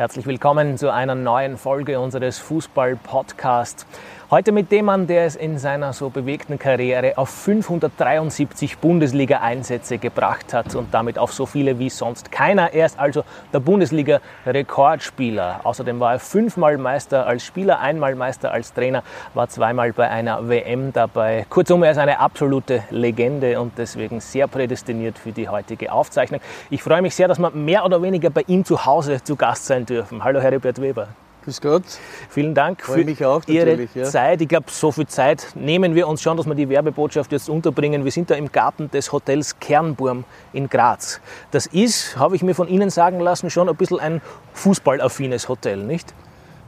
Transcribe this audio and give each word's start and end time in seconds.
Herzlich 0.00 0.24
willkommen 0.24 0.78
zu 0.78 0.90
einer 0.90 1.14
neuen 1.14 1.58
Folge 1.58 2.00
unseres 2.00 2.38
Fußball-Podcasts. 2.38 3.84
Heute 4.30 4.52
mit 4.52 4.70
dem 4.70 4.84
Mann, 4.84 5.08
der 5.08 5.26
es 5.26 5.34
in 5.34 5.58
seiner 5.58 5.92
so 5.92 6.08
bewegten 6.08 6.56
Karriere 6.56 7.18
auf 7.18 7.30
573 7.30 8.78
Bundesliga-Einsätze 8.78 9.98
gebracht 9.98 10.54
hat 10.54 10.76
und 10.76 10.94
damit 10.94 11.18
auf 11.18 11.32
so 11.32 11.46
viele 11.46 11.80
wie 11.80 11.90
sonst 11.90 12.30
keiner. 12.30 12.72
Er 12.72 12.86
ist 12.86 12.96
also 12.96 13.24
der 13.52 13.58
Bundesliga-Rekordspieler. 13.58 15.62
Außerdem 15.64 15.98
war 15.98 16.12
er 16.12 16.20
fünfmal 16.20 16.78
Meister 16.78 17.26
als 17.26 17.44
Spieler, 17.44 17.80
einmal 17.80 18.14
Meister 18.14 18.52
als 18.52 18.72
Trainer, 18.72 19.02
war 19.34 19.48
zweimal 19.48 19.92
bei 19.92 20.08
einer 20.08 20.48
WM 20.48 20.92
dabei. 20.92 21.44
Kurzum, 21.50 21.82
er 21.82 21.90
ist 21.90 21.98
eine 21.98 22.20
absolute 22.20 22.84
Legende 22.90 23.60
und 23.60 23.78
deswegen 23.78 24.20
sehr 24.20 24.46
prädestiniert 24.46 25.18
für 25.18 25.32
die 25.32 25.48
heutige 25.48 25.90
Aufzeichnung. 25.90 26.40
Ich 26.70 26.84
freue 26.84 27.02
mich 27.02 27.16
sehr, 27.16 27.26
dass 27.26 27.40
wir 27.40 27.50
mehr 27.50 27.84
oder 27.84 28.00
weniger 28.00 28.30
bei 28.30 28.44
ihm 28.46 28.64
zu 28.64 28.86
Hause 28.86 29.24
zu 29.24 29.34
Gast 29.34 29.66
sein 29.66 29.86
dürfen. 29.90 30.24
Hallo, 30.24 30.40
Heribert 30.40 30.80
Weber. 30.80 31.08
Grüß 31.44 31.60
Gott. 31.62 31.84
Vielen 32.28 32.54
Dank 32.54 32.82
Freue 32.82 33.14
für 33.14 33.28
auch, 33.28 33.42
Ihre 33.46 33.88
ja. 33.94 34.04
Zeit. 34.04 34.42
Ich 34.42 34.48
glaube, 34.48 34.66
so 34.70 34.92
viel 34.92 35.06
Zeit 35.06 35.48
nehmen 35.54 35.94
wir 35.94 36.06
uns 36.06 36.20
schon, 36.20 36.36
dass 36.36 36.46
wir 36.46 36.54
die 36.54 36.68
Werbebotschaft 36.68 37.32
jetzt 37.32 37.48
unterbringen. 37.48 38.04
Wir 38.04 38.12
sind 38.12 38.30
da 38.30 38.34
im 38.34 38.52
Garten 38.52 38.90
des 38.90 39.10
Hotels 39.10 39.58
Kernburm 39.58 40.24
in 40.52 40.68
Graz. 40.68 41.20
Das 41.50 41.66
ist, 41.66 42.18
habe 42.18 42.36
ich 42.36 42.42
mir 42.42 42.54
von 42.54 42.68
Ihnen 42.68 42.90
sagen 42.90 43.20
lassen, 43.20 43.48
schon 43.48 43.70
ein 43.70 43.76
bisschen 43.76 43.98
ein 44.00 44.20
fußballaffines 44.52 45.48
Hotel, 45.48 45.78
nicht? 45.78 46.12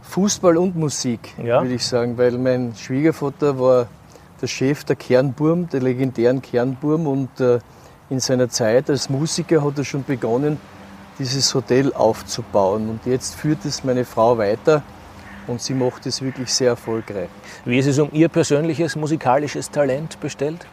Fußball 0.03 0.57
und 0.57 0.75
Musik, 0.75 1.35
Ja. 1.43 1.63
würde 1.63 1.75
ich 1.75 1.87
sagen, 1.87 2.17
weil 2.17 2.33
mein 2.33 2.75
Schwiegervater 2.75 3.59
war 3.59 3.89
der 4.41 4.47
Chef 4.47 4.85
der 4.85 4.97
Kernburm, 4.97 5.69
der 5.69 5.81
legendären 5.81 6.41
Kernburm 6.43 7.07
und 7.07 7.41
äh, 7.41 7.61
in 8.11 8.21
seiner 8.21 8.49
Zeit 8.49 8.91
als 8.91 9.09
Musiker 9.09 9.63
hat 9.65 9.79
er 9.79 9.85
schon 9.85 10.03
begonnen, 10.05 10.59
dieses 11.19 11.55
Hotel 11.55 11.93
aufzubauen. 11.93 12.89
Und 12.89 13.07
jetzt 13.07 13.35
führt 13.35 13.65
es 13.65 13.85
meine 13.85 14.05
Frau 14.05 14.39
weiter 14.39 14.83
und 15.47 15.61
sie 15.61 15.75
macht 15.75 16.07
es 16.07 16.23
wirklich 16.23 16.53
sehr 16.53 16.71
erfolgreich. 16.71 17.29
Wie 17.65 17.79
ist 17.79 17.87
es 17.87 17.99
um 17.99 18.09
Ihr 18.13 18.29
persönliches 18.29 18.97
musikalisches 18.97 19.71
Talent 19.71 20.21
bestellt? 20.21 20.67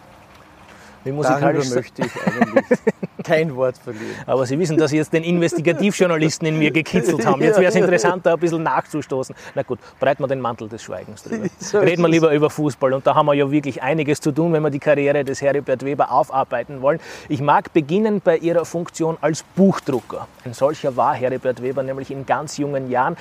Wie 1.04 1.12
Darüber 1.12 1.30
musikalisch 1.30 1.70
möchte 1.70 2.02
ich 2.06 2.12
eigentlich 2.26 2.80
kein 3.24 3.56
Wort 3.56 3.78
verlieren. 3.78 4.16
Aber 4.26 4.46
Sie 4.46 4.58
wissen, 4.60 4.78
dass 4.78 4.92
Sie 4.92 4.98
jetzt 4.98 5.14
den 5.14 5.24
Investigativjournalisten 5.24 6.48
in 6.48 6.58
mir 6.58 6.72
gekitzelt 6.72 7.26
haben. 7.26 7.42
Jetzt 7.42 7.60
wäre 7.60 7.70
es 7.70 7.76
interessant, 7.76 8.26
da 8.26 8.34
ein 8.34 8.40
bisschen 8.40 8.64
nachzustoßen. 8.64 9.36
Na 9.56 9.64
gut, 9.64 9.80
breiten 10.00 10.24
wir 10.24 10.28
den 10.28 10.42
Mantel 10.42 10.68
des 10.68 10.84
Schweigens 10.84 11.24
drüber. 11.24 11.48
So 11.60 11.80
Reden 11.80 12.02
wir 12.02 12.10
lieber 12.10 12.34
über 12.34 12.50
Fußball. 12.50 12.94
Und 12.94 13.06
da 13.06 13.16
haben 13.16 13.28
wir 13.28 13.34
ja 13.34 13.50
wirklich 13.52 13.82
einiges 13.84 14.20
zu 14.22 14.32
tun, 14.32 14.54
wenn 14.54 14.64
wir 14.64 14.70
die 14.70 14.80
Karriere 14.80 15.24
des 15.24 15.42
Heribert 15.42 15.84
Weber 15.84 16.12
aufarbeiten 16.12 16.82
wollen. 16.82 17.00
Ich 17.28 17.42
mag 17.42 17.72
beginnen 17.74 18.22
bei 18.24 18.38
Ihrer 18.38 18.66
Funktion 18.66 19.18
als 19.22 19.44
Buchdrucker. 19.56 20.28
Ein 20.46 20.54
solcher 20.54 20.96
war 20.96 21.14
Heribert 21.14 21.62
Weber 21.62 21.84
nämlich 21.84 22.12
in 22.12 22.26
ganz 22.26 22.58
jungen 22.58 22.90
Jahren. 22.90 23.18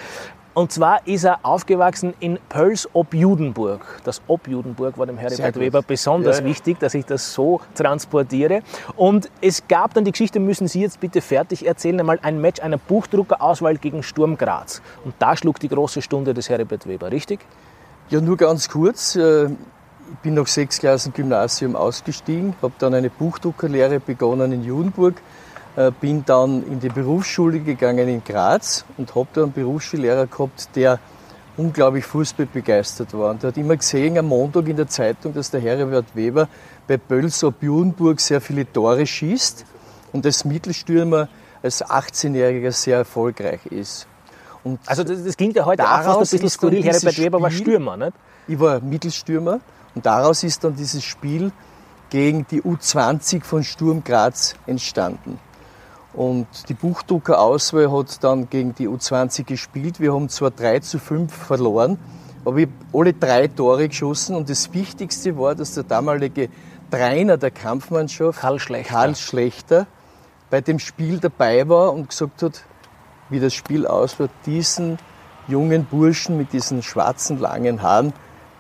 Und 0.58 0.72
zwar 0.72 1.06
ist 1.06 1.22
er 1.22 1.38
aufgewachsen 1.44 2.14
in 2.18 2.36
Pöls 2.48 2.88
ob 2.92 3.14
Judenburg. 3.14 4.00
Das 4.02 4.20
ob 4.26 4.48
Judenburg 4.48 4.98
war 4.98 5.06
dem 5.06 5.16
Heribert. 5.16 5.54
Weber 5.54 5.82
besonders 5.82 6.38
Ja, 6.38 6.42
ja. 6.42 6.50
wichtig, 6.50 6.80
dass 6.80 6.94
ich 6.94 7.04
das 7.04 7.32
so 7.32 7.60
transportiere. 7.76 8.62
Und 8.96 9.30
es 9.40 9.68
gab 9.68 9.94
dann 9.94 10.04
die 10.04 10.10
Geschichte, 10.10 10.40
müssen 10.40 10.66
Sie 10.66 10.80
jetzt 10.80 10.98
bitte 10.98 11.20
fertig 11.20 11.64
erzählen, 11.64 12.00
einmal 12.00 12.18
ein 12.22 12.40
Match 12.40 12.60
einer 12.60 12.76
Buchdruckerauswahl 12.76 13.76
gegen 13.76 14.02
Sturm 14.02 14.36
Graz. 14.36 14.82
Und 15.04 15.14
da 15.20 15.36
schlug 15.36 15.60
die 15.60 15.68
große 15.68 16.02
Stunde 16.02 16.34
des 16.34 16.48
Heribert 16.50 16.88
Weber, 16.88 17.12
richtig? 17.12 17.38
Ja, 18.08 18.20
nur 18.20 18.36
ganz 18.36 18.68
kurz. 18.68 19.14
äh, 19.14 19.44
Ich 19.44 20.18
bin 20.22 20.34
nach 20.34 20.48
sechs 20.48 20.80
Klassen 20.80 21.12
Gymnasium 21.12 21.76
ausgestiegen, 21.76 22.54
habe 22.62 22.72
dann 22.80 22.94
eine 22.94 23.10
Buchdruckerlehre 23.10 24.00
begonnen 24.00 24.50
in 24.50 24.64
Judenburg, 24.64 25.20
bin 26.00 26.24
dann 26.24 26.64
in 26.64 26.80
die 26.80 26.88
Berufsschule 26.88 27.60
gegangen 27.60 28.08
in 28.08 28.24
Graz 28.24 28.84
und 28.96 29.14
habe 29.14 29.28
da 29.32 29.42
einen 29.42 29.52
Berufsschullehrer 29.52 30.26
gehabt, 30.26 30.70
der 30.74 30.98
unglaublich 31.56 32.04
fußballbegeistert 32.04 33.12
war. 33.14 33.30
Und 33.30 33.42
der 33.42 33.48
hat 33.48 33.56
immer 33.56 33.76
gesehen 33.76 34.18
am 34.18 34.26
Montag 34.26 34.68
in 34.68 34.76
der 34.76 34.88
Zeitung, 34.88 35.34
dass 35.34 35.50
der 35.50 35.60
Heribert 35.60 36.06
Weber 36.14 36.48
bei 36.86 36.96
Böls 36.96 37.44
ob 37.44 37.62
Judenburg 37.62 38.20
sehr 38.20 38.41
viele 38.41 38.70
Tore 38.70 39.06
schießt 39.06 39.64
und 40.12 40.25
als 40.26 40.44
Mittelstürmer 40.44 41.28
als 41.62 41.84
18-Jähriger 41.84 42.72
sehr 42.72 42.98
erfolgreich 42.98 43.66
ist. 43.66 44.06
Und 44.64 44.80
Also 44.86 45.04
das, 45.04 45.24
das 45.24 45.36
klingt 45.36 45.56
ja 45.56 45.64
heute 45.64 45.84
auch 45.84 46.03
fast 46.03 46.19
ein 46.19 46.20
bisschen 46.20 46.50
skurril. 46.50 46.82
dieses 46.82 47.03
Heribert 47.03 47.19
Weber 47.19 47.42
war 47.42 47.50
Stürmer, 47.50 47.97
nicht? 47.97 48.12
ich 48.47 48.58
war 48.58 48.80
Mittelstürmer 48.80 49.60
und 49.94 50.06
daraus 50.06 50.42
ist 50.42 50.64
dann 50.64 50.74
dieses 50.74 51.04
Spiel 51.04 51.53
gegen 52.10 52.47
die 52.50 52.62
U20 52.62 53.44
von 53.44 53.62
Sturm 53.64 54.03
Graz 54.03 54.54
entstanden. 54.66 55.38
Und 56.18 56.48
die 56.68 56.74
Buchdrucker-Auswahl 56.74 57.92
hat 57.92 58.24
dann 58.24 58.50
gegen 58.50 58.74
die 58.74 58.88
U20 58.88 59.44
gespielt. 59.44 60.00
Wir 60.00 60.12
haben 60.12 60.28
zwar 60.28 60.50
3 60.50 60.80
zu 60.80 60.98
5 60.98 61.32
verloren, 61.32 61.96
aber 62.44 62.56
ich 62.56 62.66
habe 62.66 62.74
alle 62.92 63.12
drei 63.12 63.46
Tore 63.46 63.86
geschossen. 63.86 64.34
Und 64.34 64.50
das 64.50 64.74
Wichtigste 64.74 65.38
war, 65.38 65.54
dass 65.54 65.74
der 65.74 65.84
damalige 65.84 66.48
Trainer 66.90 67.36
der 67.36 67.52
Kampfmannschaft, 67.52 68.40
Karl 68.40 68.58
Schlechter. 68.58 68.92
Karl 68.92 69.14
Schlechter, 69.14 69.86
bei 70.50 70.60
dem 70.60 70.80
Spiel 70.80 71.20
dabei 71.20 71.68
war 71.68 71.92
und 71.92 72.08
gesagt 72.08 72.42
hat, 72.42 72.64
wie 73.28 73.38
das 73.38 73.54
Spiel 73.54 73.86
auswählt, 73.86 74.32
diesen 74.44 74.98
jungen 75.46 75.84
Burschen 75.84 76.36
mit 76.36 76.52
diesen 76.52 76.82
schwarzen 76.82 77.38
langen 77.38 77.80
Haaren, 77.80 78.12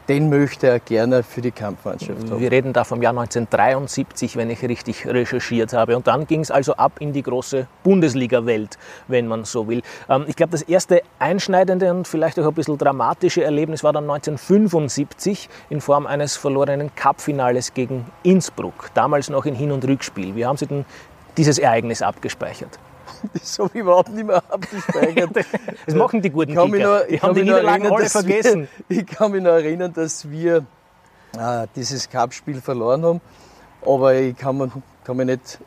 den 0.08 0.30
möchte 0.30 0.66
er 0.66 0.80
gerne 0.80 1.22
für 1.22 1.42
die 1.42 1.50
Kampfmannschaft 1.50 2.30
haben. 2.30 2.40
Wir 2.40 2.50
reden 2.50 2.72
da 2.72 2.84
vom 2.84 3.02
Jahr 3.02 3.10
1973, 3.10 4.36
wenn 4.36 4.48
ich 4.48 4.62
richtig 4.62 5.06
recherchiert 5.06 5.74
habe. 5.74 5.96
Und 5.96 6.06
dann 6.06 6.26
ging 6.26 6.40
es 6.40 6.50
also 6.50 6.74
ab 6.74 6.92
in 7.00 7.12
die 7.12 7.22
große 7.22 7.66
Bundesliga-Welt, 7.82 8.78
wenn 9.06 9.26
man 9.26 9.44
so 9.44 9.68
will. 9.68 9.82
Ähm, 10.08 10.24
ich 10.26 10.36
glaube, 10.36 10.52
das 10.52 10.62
erste 10.62 11.02
einschneidende 11.18 11.90
und 11.92 12.08
vielleicht 12.08 12.38
auch 12.38 12.46
ein 12.46 12.54
bisschen 12.54 12.78
dramatische 12.78 13.44
Erlebnis 13.44 13.84
war 13.84 13.92
dann 13.92 14.04
1975 14.04 15.48
in 15.68 15.80
Form 15.82 16.06
eines 16.06 16.36
verlorenen 16.36 16.94
Cup-Finales 16.94 17.74
gegen 17.74 18.06
Innsbruck. 18.22 18.90
Damals 18.94 19.28
noch 19.28 19.44
in 19.44 19.54
Hin- 19.54 19.72
und 19.72 19.86
Rückspiel. 19.86 20.34
Wie 20.34 20.46
haben 20.46 20.56
Sie 20.56 20.66
denn 20.66 20.86
dieses 21.36 21.58
Ereignis 21.58 22.00
abgespeichert? 22.00 22.78
Das 23.32 23.58
habe 23.58 23.70
ich 23.74 23.80
überhaupt 23.80 24.10
nicht 24.10 24.26
mehr 24.26 24.42
abgespeichert. 24.50 25.30
Das 25.86 25.94
machen 25.94 26.22
die 26.22 26.30
guten 26.30 26.54
Kicker. 26.54 26.66
noch- 26.66 27.06
Die 27.06 27.14
ich 27.14 27.22
haben 27.22 27.28
kann 27.28 27.34
die 27.34 27.40
mich 27.42 27.50
noch 27.50 27.56
Niederlagen 27.56 27.82
erinnern, 27.84 27.92
alle 27.94 28.02
dass 28.04 28.12
vergessen. 28.12 28.68
Wir, 28.88 28.98
ich 29.00 29.06
kann 29.06 29.32
mich 29.32 29.42
noch 29.42 29.50
erinnern, 29.52 29.92
dass 29.92 30.30
wir 30.30 30.56
äh, 31.38 31.66
dieses 31.76 32.08
Cup-Spiel 32.08 32.60
verloren 32.60 33.04
haben, 33.04 33.20
aber 33.84 34.14
ich 34.14 34.36
kann, 34.36 34.56
man, 34.58 34.72
kann 35.04 35.16
mich 35.16 35.26
nicht 35.26 35.58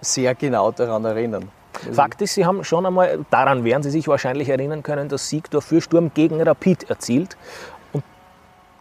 sehr 0.00 0.34
genau 0.34 0.70
daran 0.72 1.04
erinnern. 1.04 1.48
Fakt 1.92 2.20
ist, 2.22 2.34
Sie 2.34 2.44
haben 2.44 2.62
schon 2.64 2.84
einmal, 2.86 3.24
daran 3.30 3.64
werden 3.64 3.82
Sie 3.82 3.90
sich 3.90 4.06
wahrscheinlich 4.06 4.48
erinnern 4.50 4.82
können, 4.82 5.08
das 5.08 5.28
Siegtor 5.28 5.62
für 5.62 5.80
Sturm 5.80 6.10
gegen 6.14 6.40
Rapid 6.42 6.88
erzielt. 6.90 7.36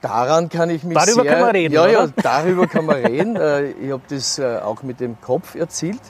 Daran 0.01 0.49
kann 0.49 0.69
ich 0.71 0.83
mich 0.83 0.97
Darüber 0.97 1.21
sehr, 1.21 1.31
kann 1.31 1.41
man 1.41 1.51
reden, 1.51 1.73
Ja, 1.73 1.87
ja, 1.87 2.03
oder? 2.03 2.13
darüber 2.23 2.65
kann 2.67 2.85
man 2.85 2.97
reden. 3.05 3.35
Äh, 3.35 3.71
Ich 3.71 3.91
habe 3.91 4.01
das 4.09 4.39
äh, 4.39 4.57
auch 4.57 4.81
mit 4.81 4.99
dem 4.99 5.19
Kopf 5.21 5.53
erzielt. 5.55 6.01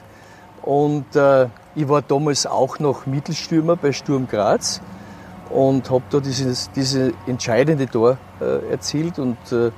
Und 0.62 1.14
äh, 1.14 1.46
ich 1.74 1.88
war 1.88 2.02
damals 2.02 2.46
auch 2.46 2.78
noch 2.78 3.06
Mittelstürmer 3.06 3.76
bei 3.76 3.92
Sturm 3.92 4.28
Graz 4.28 4.80
und 5.50 5.90
habe 5.90 6.04
da 6.10 6.20
dieses, 6.20 6.70
diese 6.72 7.12
entscheidende 7.26 7.86
Tor 7.86 8.18
äh, 8.40 8.70
erzielt. 8.70 9.18
Und 9.18 9.38
äh, 9.52 9.70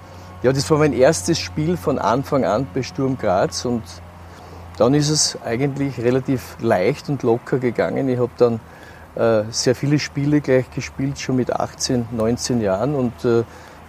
ja, 0.42 0.52
das 0.52 0.68
war 0.70 0.78
mein 0.78 0.92
erstes 0.92 1.38
Spiel 1.38 1.76
von 1.76 1.98
Anfang 1.98 2.44
an 2.44 2.66
bei 2.74 2.82
Sturm 2.82 3.16
Graz. 3.16 3.64
Und 3.64 3.82
dann 4.76 4.94
ist 4.94 5.08
es 5.08 5.38
eigentlich 5.44 5.98
relativ 6.00 6.56
leicht 6.60 7.08
und 7.08 7.22
locker 7.22 7.58
gegangen. 7.58 8.08
Ich 8.08 8.18
habe 8.18 8.32
dann 8.38 8.60
äh, 9.14 9.44
sehr 9.50 9.74
viele 9.74 9.98
Spiele 9.98 10.40
gleich 10.40 10.70
gespielt, 10.70 11.20
schon 11.20 11.36
mit 11.36 11.52
18, 11.52 12.08
19 12.10 12.60
Jahren 12.60 12.94
und 12.94 13.24
äh, 13.24 13.44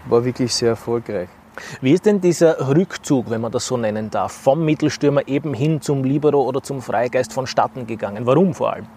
war 0.08 0.24
wirklich 0.24 0.54
sehr 0.54 0.70
erfolgreich. 0.70 1.30
Wie 1.82 1.94
ist 1.94 2.06
denn 2.06 2.22
dieser 2.22 2.76
Rückzug, 2.76 3.30
wenn 3.30 3.42
man 3.42 3.52
das 3.52 3.66
so 3.66 3.78
nennen 3.78 4.10
darf, 4.10 4.32
vom 4.32 4.64
Mittelstürmer 4.66 5.28
eben 5.28 5.54
hin 5.54 5.82
zum 5.82 6.04
Libero 6.04 6.42
oder 6.42 6.62
zum 6.62 6.82
Freigeist 6.82 7.34
vonstatten 7.34 7.88
gegangen? 7.88 8.26
Warum 8.26 8.54
vor 8.54 8.74
allem? 8.74 8.88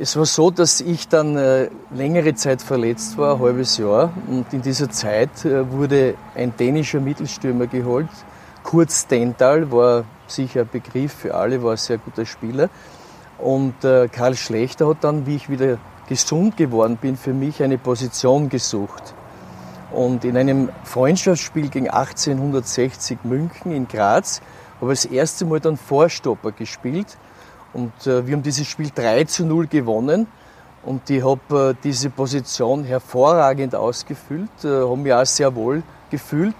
Es 0.00 0.16
war 0.16 0.26
so, 0.26 0.52
dass 0.52 0.80
ich 0.80 1.08
dann 1.08 1.36
äh, 1.36 1.70
längere 1.90 2.32
Zeit 2.34 2.62
verletzt 2.62 3.18
war, 3.18 3.34
ein 3.34 3.40
halbes 3.40 3.78
Jahr. 3.78 4.12
Und 4.28 4.52
in 4.52 4.62
dieser 4.62 4.88
Zeit 4.90 5.44
äh, 5.44 5.68
wurde 5.72 6.14
ein 6.36 6.56
dänischer 6.56 7.00
Mittelstürmer 7.00 7.66
geholt. 7.66 8.08
Kurt 8.62 8.92
Stendal 8.92 9.72
war 9.72 10.04
sicher 10.28 10.60
ein 10.60 10.68
Begriff 10.70 11.12
für 11.12 11.34
alle, 11.34 11.62
war 11.64 11.72
ein 11.72 11.76
sehr 11.78 11.98
guter 11.98 12.26
Spieler. 12.26 12.68
Und 13.38 13.84
äh, 13.84 14.06
Karl 14.06 14.36
Schlechter 14.36 14.86
hat 14.86 15.02
dann, 15.02 15.26
wie 15.26 15.34
ich 15.34 15.50
wieder 15.50 15.78
gesund 16.08 16.56
geworden 16.56 16.96
bin, 16.96 17.16
für 17.16 17.32
mich 17.32 17.60
eine 17.62 17.76
Position 17.76 18.48
gesucht. 18.48 19.14
Und 19.90 20.24
in 20.24 20.36
einem 20.36 20.70
Freundschaftsspiel 20.84 21.68
gegen 21.68 21.88
1860 21.88 23.20
München 23.24 23.72
in 23.72 23.88
Graz 23.88 24.42
habe 24.80 24.92
ich 24.92 25.02
das 25.02 25.10
erste 25.10 25.44
Mal 25.44 25.60
dann 25.60 25.76
Vorstopper 25.76 26.52
gespielt. 26.52 27.16
Und 27.72 27.92
äh, 28.06 28.26
wir 28.26 28.34
haben 28.34 28.42
dieses 28.42 28.66
Spiel 28.66 28.90
3 28.94 29.24
zu 29.24 29.44
0 29.44 29.66
gewonnen. 29.66 30.26
Und 30.84 31.08
ich 31.10 31.24
habe 31.24 31.70
äh, 31.70 31.82
diese 31.82 32.10
Position 32.10 32.84
hervorragend 32.84 33.74
ausgefüllt, 33.74 34.50
äh, 34.64 34.68
habe 34.68 34.96
mich 34.96 35.12
auch 35.12 35.26
sehr 35.26 35.54
wohl 35.54 35.82
gefühlt. 36.10 36.56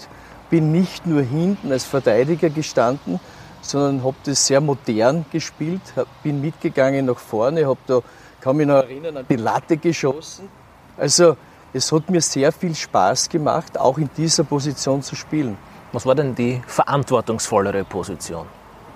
Bin 0.50 0.72
nicht 0.72 1.06
nur 1.06 1.22
hinten 1.22 1.70
als 1.72 1.84
Verteidiger 1.84 2.48
gestanden, 2.50 3.20
sondern 3.60 4.02
habe 4.02 4.16
das 4.24 4.46
sehr 4.46 4.60
modern 4.60 5.26
gespielt, 5.30 5.82
hab, 5.96 6.06
bin 6.22 6.40
mitgegangen 6.40 7.06
nach 7.06 7.18
vorne, 7.18 7.66
habe 7.66 7.78
da 7.86 8.00
kann 8.40 8.56
mich 8.56 8.66
noch 8.66 8.76
erinnern, 8.76 9.18
an 9.18 9.26
die 9.28 9.36
Latte 9.36 9.76
geschossen. 9.76 10.48
Also 10.96 11.36
es 11.72 11.92
hat 11.92 12.08
mir 12.10 12.20
sehr 12.20 12.50
viel 12.52 12.74
Spaß 12.74 13.28
gemacht, 13.28 13.78
auch 13.78 13.98
in 13.98 14.08
dieser 14.16 14.44
Position 14.44 15.02
zu 15.02 15.14
spielen. 15.14 15.56
Was 15.92 16.06
war 16.06 16.14
denn 16.14 16.34
die 16.34 16.62
verantwortungsvollere 16.66 17.84
Position, 17.84 18.46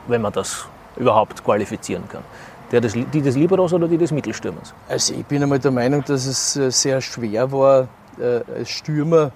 wenn 0.08 0.22
man 0.22 0.32
das 0.32 0.66
überhaupt 0.96 1.42
qualifizieren 1.44 2.08
kann? 2.08 2.22
Der 2.70 2.80
des, 2.80 2.92
die 2.94 3.20
des 3.20 3.36
Liberos 3.36 3.72
oder 3.72 3.86
die 3.86 3.98
des 3.98 4.12
Mittelstürmers? 4.12 4.74
Also 4.88 5.14
ich 5.14 5.26
bin 5.26 5.42
einmal 5.42 5.58
der 5.58 5.70
Meinung, 5.70 6.02
dass 6.04 6.24
es 6.26 6.56
äh, 6.56 6.70
sehr 6.70 7.00
schwer 7.02 7.52
war, 7.52 7.88
äh, 8.18 8.40
als 8.58 8.70
Stürmer 8.70 9.30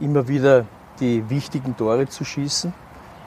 immer 0.00 0.26
wieder 0.26 0.66
die 0.98 1.28
wichtigen 1.30 1.76
Tore 1.76 2.08
zu 2.08 2.24
schießen. 2.24 2.72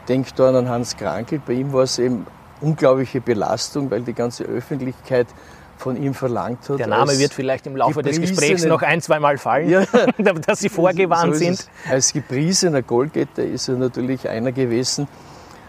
Denkt 0.07 0.37
da 0.37 0.49
an 0.49 0.67
Hans 0.67 0.97
Krankel. 0.97 1.41
Bei 1.45 1.53
ihm 1.53 1.71
war 1.71 1.83
es 1.83 1.97
eben 1.97 2.25
unglaubliche 2.59 3.21
Belastung, 3.21 3.89
weil 3.89 4.01
die 4.01 4.13
ganze 4.13 4.43
Öffentlichkeit 4.43 5.27
von 5.83 6.01
ihm 6.01 6.13
verlangt 6.13 6.69
hat. 6.69 6.79
Der 6.79 6.87
Name 6.87 7.19
wird 7.19 7.33
vielleicht 7.33 7.67
im 7.67 7.75
Laufe 7.75 8.01
des 8.01 8.19
Gesprächs 8.19 8.63
noch 8.63 8.81
ein, 8.81 9.01
zwei 9.01 9.19
Mal 9.19 9.37
fallen, 9.37 9.69
ja, 9.69 9.83
dass 10.47 10.59
Sie 10.59 10.69
vorgewarnt 10.69 11.33
so 11.33 11.39
sind. 11.39 11.67
Als 11.89 12.13
gepriesener 12.13 12.81
Goalgetter 12.81 13.43
ist 13.43 13.67
er 13.67 13.75
natürlich 13.75 14.27
einer 14.29 14.53
gewesen, 14.53 15.09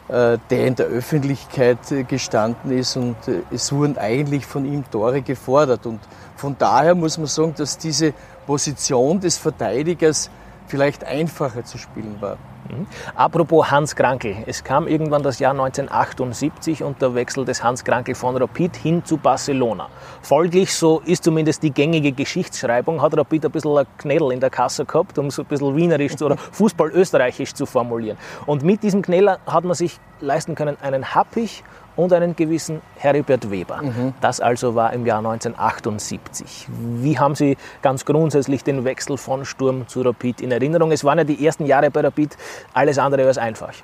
äh, 0.08 0.38
der 0.50 0.66
in 0.66 0.76
der 0.76 0.86
Öffentlichkeit 0.86 1.90
äh, 1.90 2.04
gestanden 2.04 2.70
ist 2.70 2.96
und 2.96 3.16
äh, 3.26 3.40
es 3.50 3.72
wurden 3.72 3.98
eigentlich 3.98 4.46
von 4.46 4.64
ihm 4.64 4.84
Tore 4.88 5.20
gefordert. 5.20 5.84
Und 5.84 5.98
von 6.36 6.54
daher 6.56 6.94
muss 6.94 7.18
man 7.18 7.26
sagen, 7.26 7.54
dass 7.56 7.76
diese 7.76 8.14
Position 8.46 9.18
des 9.18 9.36
Verteidigers 9.36 10.30
vielleicht 10.68 11.02
einfacher 11.02 11.64
zu 11.64 11.76
spielen 11.76 12.16
war. 12.20 12.38
Mhm. 12.68 12.86
Apropos 13.14 13.70
Hans 13.70 13.94
Krankel. 13.94 14.36
Es 14.46 14.64
kam 14.64 14.86
irgendwann 14.86 15.22
das 15.22 15.38
Jahr 15.38 15.52
1978 15.52 16.82
und 16.82 17.00
der 17.02 17.14
Wechsel 17.14 17.44
des 17.44 17.62
Hans 17.62 17.84
Krankel 17.84 18.14
von 18.14 18.36
Rapid 18.36 18.76
hin 18.76 19.04
zu 19.04 19.16
Barcelona. 19.16 19.88
Folglich, 20.22 20.74
so 20.74 21.00
ist 21.04 21.24
zumindest 21.24 21.62
die 21.62 21.70
gängige 21.70 22.12
Geschichtsschreibung, 22.12 23.02
hat 23.02 23.16
Rapid 23.16 23.46
ein 23.46 23.50
bisschen 23.50 23.76
ein 23.76 23.86
Knädel 23.98 24.32
in 24.32 24.40
der 24.40 24.50
Kasse 24.50 24.84
gehabt, 24.84 25.18
um 25.18 25.30
so 25.30 25.42
ein 25.42 25.46
bisschen 25.46 25.76
wienerisch 25.76 26.20
oder 26.22 26.36
Fußball-österreichisch 26.52 27.54
zu 27.54 27.66
formulieren. 27.66 28.16
Und 28.46 28.62
mit 28.62 28.82
diesem 28.82 29.02
Knädel 29.02 29.36
hat 29.46 29.64
man 29.64 29.74
sich 29.74 30.00
leisten 30.20 30.54
können, 30.54 30.76
einen 30.80 31.14
happig 31.14 31.62
und 31.96 32.12
einen 32.12 32.34
gewissen 32.36 32.80
Heribert 32.96 33.50
Weber. 33.50 33.82
Mhm. 33.82 34.14
Das 34.20 34.40
also 34.40 34.74
war 34.74 34.92
im 34.92 35.06
Jahr 35.06 35.18
1978. 35.18 36.66
Wie 36.68 37.18
haben 37.18 37.34
Sie 37.34 37.56
ganz 37.82 38.04
grundsätzlich 38.04 38.64
den 38.64 38.84
Wechsel 38.84 39.16
von 39.16 39.44
Sturm 39.44 39.86
zu 39.86 40.02
Rapid 40.02 40.40
in 40.40 40.50
Erinnerung? 40.50 40.92
Es 40.92 41.04
waren 41.04 41.18
ja 41.18 41.24
die 41.24 41.44
ersten 41.44 41.66
Jahre 41.66 41.90
bei 41.90 42.00
Rapid 42.00 42.36
alles 42.72 42.98
andere 42.98 43.26
als 43.26 43.38
einfach. 43.38 43.74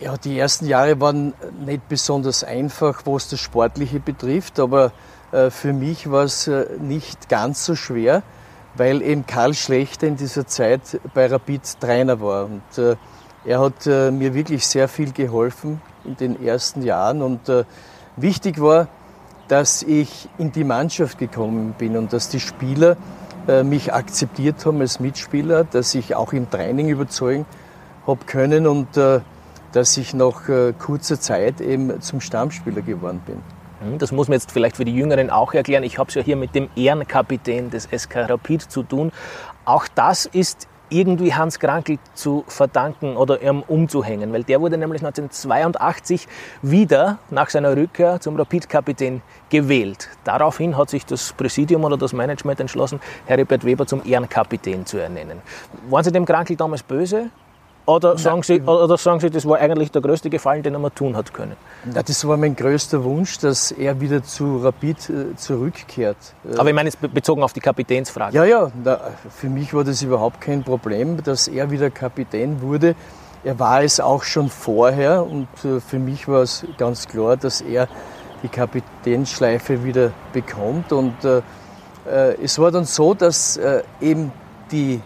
Ja, 0.00 0.16
die 0.16 0.38
ersten 0.38 0.66
Jahre 0.66 1.00
waren 1.00 1.34
nicht 1.64 1.88
besonders 1.88 2.44
einfach, 2.44 3.02
was 3.04 3.28
das 3.28 3.40
Sportliche 3.40 3.98
betrifft, 3.98 4.60
aber 4.60 4.92
äh, 5.32 5.50
für 5.50 5.72
mich 5.72 6.08
war 6.08 6.22
es 6.22 6.46
äh, 6.46 6.66
nicht 6.78 7.28
ganz 7.28 7.64
so 7.64 7.74
schwer, 7.74 8.22
weil 8.76 9.02
eben 9.02 9.26
Karl 9.26 9.54
Schlechter 9.54 10.06
in 10.06 10.16
dieser 10.16 10.46
Zeit 10.46 11.00
bei 11.14 11.26
Rapid 11.26 11.80
Trainer 11.80 12.20
war. 12.20 12.44
Und 12.44 12.78
äh, 12.78 12.94
er 13.48 13.60
hat 13.60 13.86
mir 13.86 14.34
wirklich 14.34 14.66
sehr 14.66 14.88
viel 14.88 15.12
geholfen 15.12 15.80
in 16.04 16.16
den 16.16 16.44
ersten 16.44 16.82
Jahren. 16.82 17.22
Und 17.22 17.48
äh, 17.48 17.64
wichtig 18.16 18.60
war, 18.60 18.88
dass 19.48 19.82
ich 19.82 20.28
in 20.38 20.52
die 20.52 20.64
Mannschaft 20.64 21.18
gekommen 21.18 21.74
bin 21.78 21.96
und 21.96 22.12
dass 22.12 22.28
die 22.28 22.40
Spieler 22.40 22.96
äh, 23.48 23.62
mich 23.62 23.92
akzeptiert 23.92 24.64
haben 24.66 24.80
als 24.80 25.00
Mitspieler, 25.00 25.64
dass 25.64 25.94
ich 25.94 26.14
auch 26.14 26.32
im 26.32 26.50
Training 26.50 26.88
überzeugen 26.88 27.46
habe 28.06 28.24
können 28.26 28.66
und 28.66 28.96
äh, 28.96 29.20
dass 29.72 29.96
ich 29.96 30.14
nach 30.14 30.48
äh, 30.48 30.74
kurzer 30.78 31.18
Zeit 31.18 31.60
eben 31.60 32.00
zum 32.00 32.20
Stammspieler 32.20 32.82
geworden 32.82 33.22
bin. 33.24 33.36
Hm, 33.80 33.98
das 33.98 34.12
muss 34.12 34.28
man 34.28 34.34
jetzt 34.34 34.52
vielleicht 34.52 34.76
für 34.76 34.84
die 34.84 34.94
Jüngeren 34.94 35.30
auch 35.30 35.54
erklären. 35.54 35.82
Ich 35.82 35.98
habe 35.98 36.08
es 36.08 36.14
ja 36.14 36.22
hier 36.22 36.36
mit 36.36 36.54
dem 36.54 36.68
Ehrenkapitän 36.76 37.70
des 37.70 37.88
SK 37.90 38.28
Rapid 38.28 38.62
zu 38.62 38.82
tun. 38.82 39.12
Auch 39.64 39.86
das 39.94 40.26
ist 40.26 40.68
irgendwie 40.90 41.34
Hans 41.34 41.58
Krankel 41.58 41.98
zu 42.14 42.44
verdanken 42.48 43.16
oder 43.16 43.42
ihm 43.42 43.62
umzuhängen, 43.66 44.32
weil 44.32 44.44
der 44.44 44.60
wurde 44.60 44.78
nämlich 44.78 45.02
1982 45.04 46.26
wieder 46.62 47.18
nach 47.30 47.50
seiner 47.50 47.76
Rückkehr 47.76 48.20
zum 48.20 48.36
Rapid-Kapitän 48.36 49.22
gewählt. 49.50 50.08
Daraufhin 50.24 50.76
hat 50.76 50.90
sich 50.90 51.04
das 51.06 51.32
Präsidium 51.32 51.84
oder 51.84 51.96
das 51.96 52.12
Management 52.12 52.60
entschlossen, 52.60 53.00
Heribert 53.26 53.64
Weber 53.64 53.86
zum 53.86 54.02
Ehrenkapitän 54.04 54.86
zu 54.86 54.98
ernennen. 54.98 55.40
Waren 55.88 56.04
Sie 56.04 56.12
dem 56.12 56.24
Krankel 56.24 56.56
damals 56.56 56.82
böse? 56.82 57.30
Oder 57.88 58.18
sagen, 58.18 58.42
Sie, 58.42 58.60
oder 58.60 58.98
sagen 58.98 59.18
Sie, 59.18 59.30
das 59.30 59.48
war 59.48 59.58
eigentlich 59.58 59.90
der 59.90 60.02
größte 60.02 60.28
Gefallen, 60.28 60.62
den 60.62 60.74
er 60.74 60.78
mir 60.78 60.94
tun 60.94 61.16
hat 61.16 61.32
können? 61.32 61.56
Das 61.94 62.28
war 62.28 62.36
mein 62.36 62.54
größter 62.54 63.02
Wunsch, 63.02 63.38
dass 63.38 63.72
er 63.72 63.98
wieder 63.98 64.22
zu 64.22 64.58
Rapid 64.58 65.08
äh, 65.08 65.36
zurückkehrt. 65.36 66.18
Aber 66.58 66.68
ich 66.68 66.74
meine 66.74 66.90
jetzt 66.90 67.00
bezogen 67.00 67.42
auf 67.42 67.54
die 67.54 67.60
Kapitänsfrage. 67.60 68.36
Ja, 68.36 68.44
ja, 68.44 68.70
für 69.30 69.48
mich 69.48 69.72
war 69.72 69.84
das 69.84 70.02
überhaupt 70.02 70.42
kein 70.42 70.62
Problem, 70.64 71.22
dass 71.22 71.48
er 71.48 71.70
wieder 71.70 71.88
Kapitän 71.88 72.60
wurde. 72.60 72.94
Er 73.42 73.58
war 73.58 73.82
es 73.82 74.00
auch 74.00 74.22
schon 74.22 74.50
vorher 74.50 75.24
und 75.24 75.48
äh, 75.64 75.80
für 75.80 75.98
mich 75.98 76.28
war 76.28 76.42
es 76.42 76.66
ganz 76.76 77.08
klar, 77.08 77.38
dass 77.38 77.62
er 77.62 77.88
die 78.42 78.48
Kapitänsschleife 78.48 79.82
wieder 79.82 80.12
bekommt. 80.34 80.92
Und 80.92 81.24
äh, 81.24 81.40
äh 82.06 82.36
es 82.42 82.58
war 82.58 82.70
dann 82.70 82.84
so, 82.84 83.14
dass 83.14 83.56
äh, 83.56 83.82
eben 84.02 84.30
die 84.70 85.00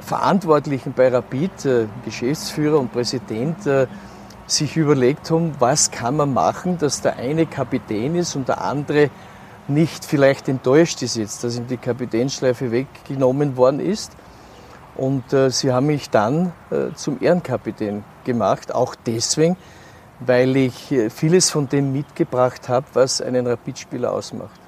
Verantwortlichen 0.00 0.94
bei 0.94 1.08
Rapid, 1.08 1.64
äh, 1.66 1.86
Geschäftsführer 2.04 2.78
und 2.78 2.92
Präsident, 2.92 3.66
äh, 3.66 3.86
sich 4.46 4.76
überlegt 4.76 5.30
haben, 5.30 5.52
was 5.58 5.90
kann 5.90 6.16
man 6.16 6.32
machen, 6.32 6.78
dass 6.78 7.02
der 7.02 7.16
eine 7.16 7.44
Kapitän 7.44 8.14
ist 8.14 8.34
und 8.34 8.48
der 8.48 8.62
andere 8.62 9.10
nicht 9.68 10.06
vielleicht 10.06 10.48
enttäuscht 10.48 11.02
ist 11.02 11.16
jetzt, 11.16 11.44
dass 11.44 11.58
ihm 11.58 11.66
die 11.66 11.76
Kapitänsschleife 11.76 12.70
weggenommen 12.70 13.58
worden 13.58 13.80
ist. 13.80 14.12
Und 14.96 15.32
äh, 15.34 15.50
sie 15.50 15.70
haben 15.70 15.86
mich 15.86 16.08
dann 16.08 16.52
äh, 16.70 16.94
zum 16.94 17.18
Ehrenkapitän 17.20 18.04
gemacht, 18.24 18.74
auch 18.74 18.94
deswegen, 18.94 19.56
weil 20.20 20.56
ich 20.56 20.94
vieles 21.10 21.50
von 21.50 21.68
dem 21.68 21.92
mitgebracht 21.92 22.68
habe, 22.68 22.86
was 22.94 23.20
einen 23.20 23.46
Rapidspieler 23.46 24.12
ausmacht. 24.12 24.58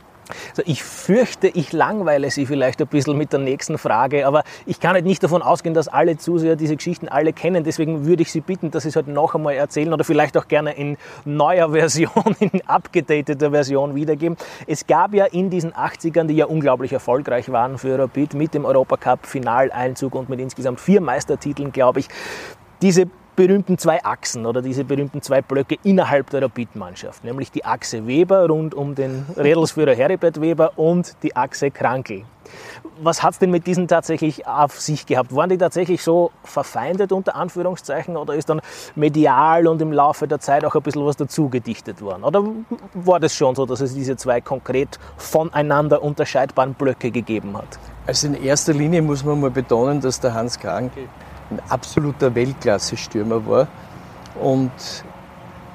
Also 0.51 0.63
ich 0.67 0.83
fürchte, 0.83 1.49
ich 1.49 1.73
langweile 1.73 2.31
Sie 2.31 2.47
vielleicht 2.47 2.81
ein 2.81 2.87
bisschen 2.87 3.17
mit 3.17 3.33
der 3.33 3.41
nächsten 3.41 3.79
Frage, 3.79 4.27
aber 4.27 4.45
ich 4.67 4.81
kann 4.81 4.93
halt 4.93 5.05
nicht 5.05 5.23
davon 5.23 5.43
ausgehen, 5.43 5.75
dass 5.75 5.89
alle 5.89 6.17
Zuseher 6.17 6.57
diese 6.57 6.77
Geschichten 6.77 7.09
alle 7.09 7.33
kennen. 7.33 7.65
Deswegen 7.65 8.07
würde 8.07 8.23
ich 8.23 8.33
Sie 8.33 8.41
bitten, 8.41 8.71
dass 8.71 8.85
Sie 8.85 8.91
es 8.91 8.97
heute 8.97 9.07
halt 9.07 9.15
noch 9.15 9.35
einmal 9.35 9.55
erzählen 9.55 9.93
oder 9.93 10.05
vielleicht 10.05 10.37
auch 10.37 10.49
gerne 10.49 10.73
in 10.73 10.97
neuer 11.25 11.71
Version, 11.73 12.37
in 12.41 12.61
abgedateter 12.67 13.51
Version 13.51 13.95
wiedergeben. 13.95 14.37
Es 14.67 14.87
gab 14.87 15.15
ja 15.15 15.27
in 15.27 15.51
diesen 15.51 15.73
80ern, 15.73 16.25
die 16.25 16.35
ja 16.35 16.47
unglaublich 16.47 16.93
erfolgreich 16.93 17.51
waren 17.51 17.79
für 17.79 17.99
Rapid 17.99 18.35
mit 18.35 18.55
dem 18.55 18.65
Europacup-Finaleinzug 18.65 20.15
und 20.15 20.29
mit 20.29 20.41
insgesamt 20.41 20.81
vier 20.81 21.01
Meistertiteln, 21.01 21.73
glaube 21.73 22.01
ich, 22.01 22.09
diese 22.83 23.11
berühmten 23.37 23.79
zwei 23.79 24.03
Achsen 24.05 24.47
oder 24.47 24.63
diese 24.63 24.85
berühmten 24.85 25.23
zwei 25.23 25.43
Blöcke 25.43 25.77
innerhalb 25.83 26.31
der 26.31 26.43
Rapid-Mannschaft, 26.43 27.25
nämlich 27.25 27.51
die 27.51 27.65
Achse 27.65 28.07
Weber 28.07 28.47
rund 28.47 28.75
um 28.75 28.95
den 28.95 29.27
Rädelsführer 29.37 29.95
Heribert 29.95 30.41
Weber 30.41 30.73
und 30.77 31.15
die 31.23 31.37
Achse 31.37 31.71
Krankel. 31.71 32.25
Was 33.03 33.23
hat 33.23 33.35
es 33.35 33.39
denn 33.39 33.51
mit 33.51 33.67
diesen 33.67 33.89
tatsächlich 33.89 34.47
auf 34.47 34.81
sich 34.81 35.07
gehabt? 35.07 35.35
Waren 35.35 35.51
die 35.51 35.59
tatsächlich 35.59 36.03
so 36.03 36.33
verfeindet 36.43 37.13
unter 37.13 37.35
Anführungszeichen 37.35 38.17
oder 38.17 38.35
ist 38.35 38.49
dann 38.51 38.61
medial 38.95 39.67
und 39.67 39.81
im 39.81 39.93
Laufe 39.93 40.27
der 40.27 40.41
Zeit 40.41 40.65
auch 40.65 40.75
ein 40.75 40.83
bisschen 40.83 41.05
was 41.07 41.17
dazu 41.17 41.49
gedichtet 41.49 42.03
worden? 42.03 42.25
Oder 42.25 42.45
war 42.95 43.21
das 43.21 43.35
schon 43.35 43.55
so, 43.55 43.67
dass 43.67 43.81
es 43.81 43.95
diese 43.95 44.17
zwei 44.17 44.41
konkret 44.41 44.99
voneinander 45.17 46.03
unterscheidbaren 46.03 46.75
Blöcke 46.75 47.11
gegeben 47.11 47.57
hat? 47.57 47.79
Also 48.07 48.27
in 48.27 48.35
erster 48.35 48.73
Linie 48.73 49.01
muss 49.03 49.25
man 49.25 49.41
mal 49.41 49.51
betonen, 49.51 50.01
dass 50.01 50.21
der 50.21 50.35
Hans 50.35 50.59
Krankel 50.59 51.09
ein 51.51 51.61
absoluter 51.69 52.35
Weltklasse-Stürmer 52.35 53.47
war. 53.47 53.69
Und 54.41 54.73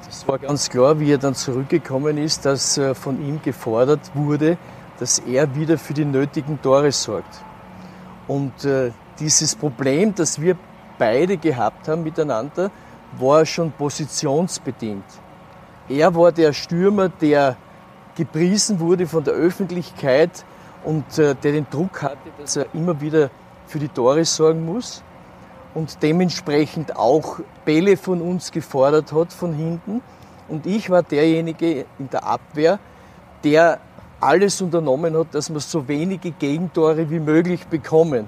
es 0.08 0.26
war 0.26 0.38
ganz 0.38 0.70
klar, 0.70 0.98
wie 0.98 1.12
er 1.12 1.18
dann 1.18 1.34
zurückgekommen 1.34 2.18
ist, 2.18 2.44
dass 2.44 2.78
äh, 2.78 2.94
von 2.94 3.20
ihm 3.24 3.40
gefordert 3.42 4.10
wurde, 4.14 4.56
dass 4.98 5.18
er 5.18 5.54
wieder 5.54 5.78
für 5.78 5.94
die 5.94 6.04
nötigen 6.04 6.60
Tore 6.62 6.92
sorgt. 6.92 7.42
Und 8.26 8.64
äh, 8.64 8.92
dieses 9.18 9.54
Problem, 9.54 10.14
das 10.14 10.40
wir 10.40 10.56
beide 10.98 11.36
gehabt 11.36 11.88
haben 11.88 12.02
miteinander, 12.02 12.70
war 13.18 13.44
schon 13.44 13.72
positionsbedingt. 13.72 15.04
Er 15.88 16.14
war 16.14 16.32
der 16.32 16.52
Stürmer, 16.52 17.08
der 17.08 17.56
gepriesen 18.16 18.80
wurde 18.80 19.06
von 19.06 19.22
der 19.22 19.34
Öffentlichkeit 19.34 20.44
und 20.84 21.18
äh, 21.18 21.34
der 21.34 21.52
den 21.52 21.66
Druck 21.70 22.02
hatte, 22.02 22.30
dass 22.38 22.56
er 22.56 22.66
immer 22.74 23.00
wieder 23.00 23.30
für 23.66 23.78
die 23.78 23.88
Tore 23.88 24.24
sorgen 24.24 24.64
muss 24.64 25.02
und 25.76 26.02
dementsprechend 26.02 26.96
auch 26.96 27.38
Bälle 27.66 27.98
von 27.98 28.22
uns 28.22 28.50
gefordert 28.50 29.12
hat 29.12 29.30
von 29.30 29.52
hinten. 29.52 30.00
Und 30.48 30.64
ich 30.64 30.88
war 30.88 31.02
derjenige 31.02 31.84
in 31.98 32.08
der 32.10 32.24
Abwehr, 32.24 32.78
der 33.44 33.78
alles 34.18 34.62
unternommen 34.62 35.14
hat, 35.18 35.34
dass 35.34 35.52
wir 35.52 35.60
so 35.60 35.86
wenige 35.86 36.30
Gegentore 36.30 37.10
wie 37.10 37.20
möglich 37.20 37.66
bekommen. 37.66 38.26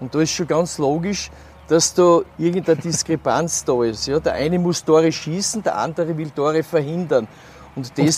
Und 0.00 0.12
da 0.12 0.20
ist 0.20 0.32
schon 0.32 0.48
ganz 0.48 0.78
logisch, 0.78 1.30
dass 1.68 1.94
da 1.94 2.22
irgendeine 2.36 2.80
Diskrepanz 2.80 3.64
da 3.64 3.84
ist. 3.84 4.08
Ja, 4.08 4.18
der 4.18 4.32
eine 4.32 4.58
muss 4.58 4.84
Tore 4.84 5.12
schießen, 5.12 5.62
der 5.62 5.78
andere 5.78 6.18
will 6.18 6.30
Tore 6.30 6.64
verhindern. 6.64 7.28
Und, 7.76 7.92
deswegen, 7.96 8.08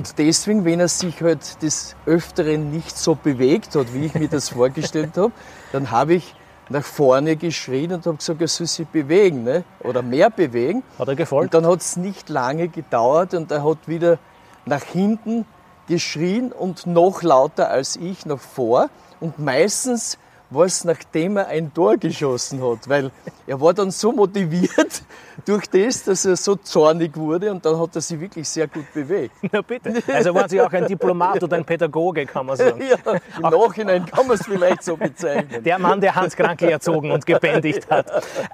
und. 0.00 0.10
Und 0.10 0.18
deswegen, 0.18 0.64
wenn 0.66 0.80
er 0.80 0.88
sich 0.88 1.22
halt 1.22 1.62
des 1.62 1.96
Öfteren 2.04 2.70
nicht 2.70 2.98
so 2.98 3.14
bewegt 3.14 3.74
hat, 3.74 3.94
wie 3.94 4.04
ich 4.04 4.14
mir 4.14 4.28
das 4.28 4.48
vorgestellt 4.50 5.16
habe, 5.16 5.32
dann 5.72 5.90
habe 5.90 6.12
ich 6.14 6.34
nach 6.68 6.84
vorne 6.84 7.36
geschrien 7.36 7.92
und 7.92 8.06
habe 8.06 8.16
gesagt, 8.16 8.40
er 8.40 8.48
soll 8.48 8.66
sich 8.66 8.86
bewegen 8.88 9.44
ne? 9.44 9.64
oder 9.80 10.02
mehr 10.02 10.30
bewegen. 10.30 10.82
Hat 10.98 11.08
er 11.08 11.16
gefolgt? 11.16 11.54
Und 11.54 11.64
dann 11.64 11.70
hat 11.70 11.80
es 11.80 11.96
nicht 11.96 12.28
lange 12.28 12.68
gedauert 12.68 13.34
und 13.34 13.50
er 13.50 13.64
hat 13.64 13.86
wieder 13.86 14.18
nach 14.64 14.82
hinten 14.82 15.44
geschrien 15.88 16.52
und 16.52 16.86
noch 16.86 17.22
lauter 17.22 17.70
als 17.70 17.96
ich 17.96 18.26
nach 18.26 18.40
vor. 18.40 18.90
Und 19.20 19.38
meistens 19.38 20.18
war 20.50 20.66
es, 20.66 20.84
nachdem 20.84 21.36
er 21.36 21.48
ein 21.48 21.72
Tor 21.72 21.96
geschossen 21.96 22.62
hat, 22.62 22.88
weil 22.88 23.10
er 23.46 23.60
war 23.60 23.74
dann 23.74 23.90
so 23.90 24.12
motiviert 24.12 25.02
durch 25.44 25.66
das, 25.66 26.04
dass 26.04 26.24
er 26.24 26.36
so 26.36 26.56
zornig 26.56 27.16
wurde 27.16 27.50
und 27.50 27.64
dann 27.64 27.78
hat 27.78 27.94
er 27.94 28.00
sich 28.00 28.18
wirklich 28.18 28.48
sehr 28.48 28.66
gut 28.66 28.92
bewegt. 28.92 29.34
Na 29.52 29.62
bitte. 29.62 30.02
Also 30.12 30.34
waren 30.34 30.48
Sie 30.48 30.60
auch 30.60 30.72
ein 30.72 30.86
Diplomat 30.86 31.42
oder 31.42 31.56
ein 31.56 31.64
Pädagoge, 31.64 32.26
kann 32.26 32.46
man 32.46 32.56
sagen. 32.56 32.82
Ja, 32.86 33.14
im 33.38 33.44
auch 33.44 33.68
Nachhinein 33.68 34.06
kann 34.06 34.26
man 34.26 34.36
es 34.36 34.44
vielleicht 34.44 34.84
so 34.84 34.96
bezeichnen. 34.96 35.64
Der 35.64 35.78
Mann, 35.78 36.00
der 36.00 36.14
Hans 36.14 36.36
Krankel 36.36 36.68
erzogen 36.68 37.10
und 37.10 37.26
gebändigt 37.26 37.90
hat. 37.90 38.06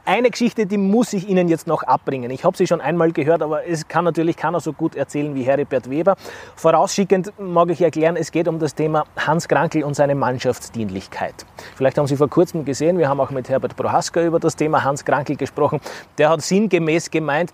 Eine 0.05 0.31
Geschichte, 0.31 0.65
die 0.67 0.79
muss 0.79 1.13
ich 1.13 1.29
Ihnen 1.29 1.49
jetzt 1.49 1.67
noch 1.67 1.83
abbringen. 1.83 2.31
Ich 2.31 2.45
habe 2.45 2.57
sie 2.57 2.67
schon 2.67 2.81
einmal 2.81 3.13
gehört, 3.13 3.43
aber 3.43 3.67
es 3.67 3.89
kann 3.89 4.05
natürlich 4.05 4.37
keiner 4.37 4.61
so 4.61 4.73
gut 4.73 4.97
erzählen 4.97 5.35
wie 5.35 5.43
Heribert 5.43 5.91
Weber. 5.91 6.17
Vorausschickend 6.57 7.33
mag 7.39 7.71
ich 7.71 7.83
erklären, 7.83 8.17
es 8.17 8.33
geht 8.33 8.49
um 8.49 8.59
das 8.59 8.75
Thema 8.75 9.05
Hans 9.17 9.49
Krankel 9.49 9.85
und 9.85 9.95
seine 9.95 10.15
Mannschaftsdienlichkeit. 10.15 11.35
Vielleicht 11.77 11.99
haben 11.99 12.07
Sie 12.07 12.17
vor 12.17 12.29
kurzem 12.29 12.65
gesehen, 12.65 12.99
wir 12.99 13.09
haben 13.09 13.21
auch 13.21 13.31
mit 13.31 13.49
Herbert 13.49 13.77
Prohaska 13.77 14.23
über 14.23 14.41
das 14.41 14.57
Thema 14.57 14.85
Hans 14.85 15.05
Krankel 15.05 15.37
gesprochen. 15.37 15.81
Der 16.19 16.31
hat 16.31 16.43
sinngemäß 16.73 17.11
gemeint, 17.11 17.53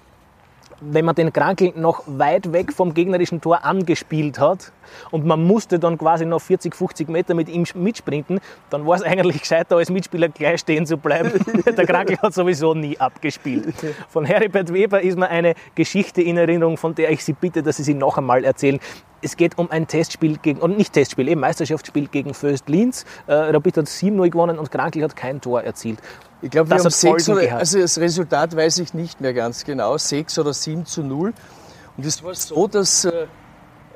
wenn 0.81 1.05
man 1.05 1.17
den 1.17 1.33
Krankel 1.33 1.73
noch 1.75 2.05
weit 2.07 2.53
weg 2.53 2.73
vom 2.73 2.95
gegnerischen 2.95 3.41
Tor 3.41 3.65
angespielt 3.65 4.39
hat 4.39 4.73
und 5.11 5.27
man 5.27 5.45
musste 5.45 5.81
dann 5.81 5.99
quasi 5.99 6.25
noch 6.25 6.41
40, 6.41 6.73
50 6.73 7.09
Meter 7.09 7.35
mit 7.35 7.49
ihm 7.49 7.65
mitsprinten, 7.75 8.39
dann 8.71 8.87
war 8.87 8.95
es 8.95 9.03
eigentlich 9.03 9.41
gescheiter, 9.41 9.77
als 9.77 9.91
Mitspieler 9.91 10.29
gleich 10.29 10.61
stehen 10.61 10.87
zu 10.87 10.97
bleiben. 10.97 11.33
Der 11.67 11.85
Krankel 11.85 12.19
hat 12.19 12.33
sowieso 12.33 12.75
nie 12.75 12.97
abgespielt. 12.97 13.75
Von 14.09 14.25
Heribert 14.25 14.73
Weber 14.73 15.01
ist 15.01 15.19
mir 15.19 15.29
eine 15.29 15.55
Geschichte 15.75 16.23
in 16.23 16.37
Erinnerung, 16.37 16.77
von 16.77 16.95
der 16.95 17.11
ich 17.11 17.25
Sie 17.25 17.33
bitte, 17.33 17.65
dass 17.65 17.79
Sie 17.79 17.83
sie 17.83 17.95
noch 17.95 18.17
einmal 18.17 18.45
erzählen. 18.45 18.79
Es 19.21 19.37
geht 19.37 19.59
um 19.59 19.71
ein 19.71 19.87
Testspiel 19.87 20.39
gegen, 20.39 20.61
und 20.61 20.77
nicht 20.77 20.93
Testspiel, 20.93 21.29
eben 21.29 21.41
Meisterschaftsspiel 21.41 22.07
gegen 22.09 22.35
Föst 22.35 22.69
Linz. 22.69 23.05
Äh, 23.27 23.35
Rapid 23.35 23.79
hat 23.79 23.87
7-0 23.87 24.31
gewonnen 24.31 24.59
und 24.59 24.71
Krankel 24.71 25.03
hat 25.03 25.17
kein 25.17 25.41
Tor 25.41 25.63
erzielt. 25.63 26.01
Ich 26.41 26.51
glaube, 26.51 26.71
wir 26.71 26.77
das 26.77 26.85
haben 26.85 26.91
sechs 26.93 27.29
oder, 27.29 27.57
also 27.57 27.81
das 27.81 27.99
Resultat 27.99 28.55
weiß 28.55 28.79
ich 28.79 28.95
nicht 28.95 29.21
mehr 29.21 29.35
ganz 29.35 29.65
genau, 29.65 29.99
sechs 29.99 30.39
oder 30.39 30.53
sieben 30.53 30.87
zu 30.87 31.03
null. 31.03 31.33
Und 31.97 32.07
es 32.07 32.23
war 32.23 32.35
so, 32.35 32.69
dass 32.69 33.07
äh, 33.07 33.27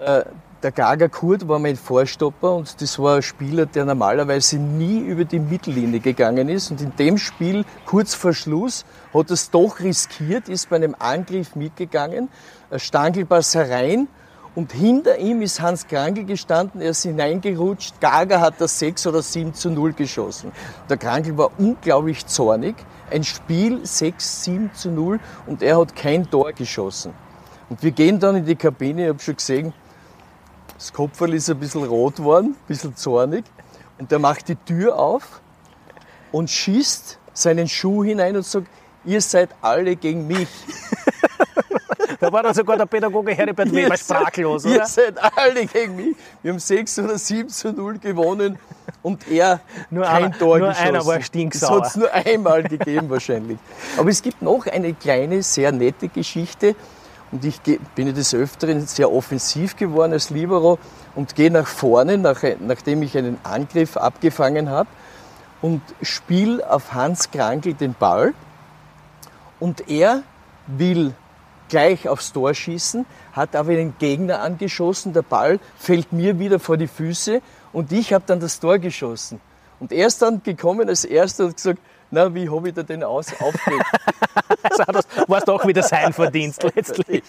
äh, 0.00 0.24
der 0.62 0.72
Gaga 0.72 1.08
Kurt 1.08 1.46
war 1.46 1.58
mein 1.58 1.76
Vorstopper 1.76 2.54
und 2.54 2.80
das 2.80 2.98
war 2.98 3.16
ein 3.16 3.22
Spieler, 3.22 3.66
der 3.66 3.84
normalerweise 3.84 4.58
nie 4.58 4.98
über 4.98 5.24
die 5.24 5.38
Mittellinie 5.38 6.00
gegangen 6.00 6.48
ist. 6.48 6.70
Und 6.70 6.80
in 6.80 6.94
dem 6.96 7.18
Spiel, 7.18 7.64
kurz 7.84 8.14
vor 8.14 8.32
Schluss, 8.32 8.84
hat 9.14 9.30
er 9.30 9.34
es 9.34 9.50
doch 9.50 9.80
riskiert, 9.80 10.48
ist 10.48 10.68
bei 10.70 10.76
einem 10.76 10.96
Angriff 10.98 11.54
mitgegangen, 11.54 12.28
Stangelpass 12.76 13.54
herein 13.54 14.08
und 14.54 14.72
hinter 14.72 15.18
ihm 15.18 15.40
ist 15.40 15.62
Hans 15.62 15.86
Krankel 15.86 16.24
gestanden, 16.24 16.82
er 16.82 16.90
ist 16.90 17.02
hineingerutscht. 17.02 18.00
Gaga 18.00 18.40
hat 18.40 18.60
das 18.60 18.78
6 18.78 19.06
oder 19.06 19.22
7 19.22 19.54
zu 19.54 19.70
0 19.70 19.94
geschossen. 19.94 20.52
Der 20.90 20.98
Krankel 20.98 21.38
war 21.38 21.50
unglaublich 21.58 22.26
zornig. 22.26 22.74
Ein 23.10 23.24
Spiel 23.24 23.84
6, 23.84 24.44
7 24.44 24.70
zu 24.74 24.90
0 24.90 25.20
und 25.46 25.62
er 25.62 25.78
hat 25.78 25.96
kein 25.96 26.30
Tor 26.30 26.52
geschossen. 26.52 27.14
Und 27.70 27.82
wir 27.82 27.92
gehen 27.92 28.20
dann 28.20 28.36
in 28.36 28.44
die 28.44 28.56
Kabine, 28.56 29.04
ich 29.04 29.08
habe 29.08 29.18
schon 29.20 29.36
gesehen, 29.36 29.72
das 30.76 30.92
Kopferl 30.92 31.32
ist 31.32 31.48
ein 31.48 31.58
bisschen 31.58 31.84
rot 31.84 32.16
geworden, 32.16 32.48
ein 32.48 32.66
bisschen 32.66 32.94
zornig. 32.94 33.44
Und 33.98 34.12
er 34.12 34.18
macht 34.18 34.48
die 34.48 34.56
Tür 34.56 34.98
auf 34.98 35.40
und 36.30 36.50
schießt 36.50 37.18
seinen 37.32 37.68
Schuh 37.68 38.04
hinein 38.04 38.36
und 38.36 38.44
sagt, 38.44 38.66
ihr 39.04 39.22
seid 39.22 39.48
alle 39.62 39.96
gegen 39.96 40.26
mich. 40.26 40.48
Da 42.22 42.32
war 42.32 42.44
dann 42.44 42.54
sogar 42.54 42.76
der 42.76 42.86
Pädagoge 42.86 43.34
Heribert 43.34 43.72
Weber 43.72 43.96
sprachlos, 43.96 44.64
oder? 44.64 44.76
Ihr 44.76 44.86
seid 44.86 45.16
alle 45.36 45.66
gegen 45.66 45.96
mich. 45.96 46.16
Wir 46.40 46.52
haben 46.52 46.60
6 46.60 47.00
oder 47.00 47.18
7 47.18 47.48
zu 47.48 47.72
0 47.72 47.98
gewonnen 47.98 48.60
und 49.02 49.26
er 49.26 49.58
nur 49.90 50.04
kein 50.04 50.26
einer, 50.26 50.38
Tor 50.38 50.60
nur 50.60 50.68
geschossen. 50.68 50.86
einer 50.86 51.04
war 51.04 51.20
stinksauer. 51.20 51.80
Das 51.80 51.80
hat 51.80 51.86
es 51.88 51.96
nur 51.96 52.12
einmal 52.12 52.62
gegeben 52.62 53.10
wahrscheinlich. 53.10 53.58
Aber 53.98 54.08
es 54.08 54.22
gibt 54.22 54.40
noch 54.40 54.68
eine 54.68 54.94
kleine, 54.94 55.42
sehr 55.42 55.72
nette 55.72 56.06
Geschichte. 56.06 56.76
Und 57.32 57.44
ich 57.44 57.60
bin 57.96 58.14
des 58.14 58.34
Öfteren 58.34 58.86
sehr 58.86 59.10
offensiv 59.10 59.74
geworden 59.74 60.12
als 60.12 60.30
Libero 60.30 60.78
und 61.16 61.34
gehe 61.34 61.50
nach 61.50 61.66
vorne, 61.66 62.18
nach, 62.18 62.44
nachdem 62.60 63.02
ich 63.02 63.18
einen 63.18 63.36
Angriff 63.42 63.96
abgefangen 63.96 64.70
habe 64.70 64.88
und 65.60 65.82
spiele 66.02 66.70
auf 66.70 66.94
Hans 66.94 67.32
Krankel 67.32 67.74
den 67.74 67.94
Ball. 67.94 68.32
Und 69.58 69.90
er 69.90 70.22
will 70.68 71.14
gleich 71.72 72.06
aufs 72.06 72.34
Tor 72.34 72.52
schießen, 72.52 73.06
hat 73.32 73.56
aber 73.56 73.72
den 73.72 73.94
Gegner 73.98 74.40
angeschossen, 74.40 75.14
der 75.14 75.22
Ball 75.22 75.58
fällt 75.78 76.12
mir 76.12 76.38
wieder 76.38 76.60
vor 76.60 76.76
die 76.76 76.86
Füße 76.86 77.40
und 77.72 77.92
ich 77.92 78.12
habe 78.12 78.24
dann 78.26 78.40
das 78.40 78.60
Tor 78.60 78.78
geschossen. 78.78 79.40
Und 79.80 79.90
er 79.90 80.06
ist 80.06 80.20
dann 80.20 80.42
gekommen 80.42 80.86
als 80.90 81.06
Erster 81.06 81.46
und 81.46 81.56
gesagt, 81.56 81.78
na, 82.12 82.32
wie 82.34 82.48
habe 82.48 82.68
ich 82.68 82.74
da 82.74 82.82
den 82.82 83.02
aus 83.02 83.32
aufgelegt? 83.40 83.86
also 84.62 84.84
das 84.92 85.06
war 85.26 85.38
es 85.38 85.44
doch 85.44 85.66
wieder 85.66 85.82
sein 85.82 86.12
Verdienst 86.12 86.62
letztlich. 86.74 87.22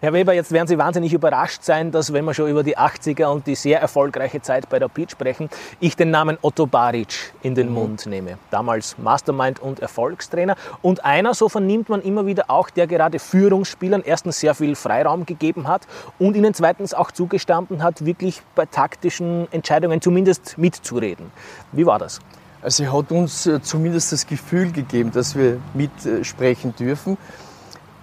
Herr 0.00 0.14
Weber, 0.14 0.32
jetzt 0.32 0.50
werden 0.50 0.66
Sie 0.66 0.78
wahnsinnig 0.78 1.12
überrascht 1.12 1.62
sein, 1.62 1.92
dass, 1.92 2.10
wenn 2.12 2.24
wir 2.24 2.32
schon 2.32 2.48
über 2.48 2.62
die 2.62 2.78
80er 2.78 3.26
und 3.26 3.46
die 3.46 3.54
sehr 3.54 3.78
erfolgreiche 3.80 4.40
Zeit 4.40 4.70
bei 4.70 4.78
der 4.78 4.88
Rapid 4.88 5.10
sprechen, 5.10 5.50
ich 5.78 5.94
den 5.94 6.10
Namen 6.10 6.38
Otto 6.40 6.66
Baric 6.66 7.34
in 7.42 7.54
den 7.54 7.68
mhm. 7.68 7.74
Mund 7.74 8.06
nehme. 8.06 8.38
Damals 8.50 8.96
Mastermind 8.96 9.60
und 9.60 9.80
Erfolgstrainer. 9.80 10.56
Und 10.80 11.04
einer, 11.04 11.34
so 11.34 11.50
vernimmt 11.50 11.90
man 11.90 12.00
immer 12.00 12.24
wieder 12.24 12.44
auch, 12.48 12.70
der 12.70 12.86
gerade 12.86 13.18
Führungsspielern 13.18 14.02
erstens 14.02 14.40
sehr 14.40 14.54
viel 14.54 14.74
Freiraum 14.74 15.26
gegeben 15.26 15.68
hat 15.68 15.86
und 16.18 16.34
ihnen 16.34 16.54
zweitens 16.54 16.94
auch 16.94 17.10
zugestanden 17.10 17.82
hat, 17.82 18.06
wirklich 18.06 18.40
bei 18.54 18.64
taktischen 18.64 19.52
Entscheidungen 19.52 20.00
zumindest 20.00 20.56
mitzureden. 20.56 21.30
Wie 21.72 21.84
war 21.84 21.98
das? 21.98 22.20
Also 22.66 22.82
er 22.82 22.92
hat 22.92 23.12
uns 23.12 23.46
äh, 23.46 23.62
zumindest 23.62 24.10
das 24.10 24.26
Gefühl 24.26 24.72
gegeben, 24.72 25.12
dass 25.12 25.36
wir 25.36 25.60
mitsprechen 25.72 26.74
dürfen. 26.74 27.16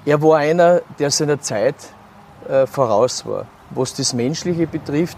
Er 0.05 0.21
war 0.21 0.37
einer, 0.37 0.81
der 0.99 1.11
seiner 1.11 1.41
Zeit 1.41 1.75
äh, 2.47 2.65
voraus 2.65 3.25
war, 3.25 3.45
was 3.71 3.93
das 3.93 4.13
Menschliche 4.13 4.65
betrifft. 4.65 5.17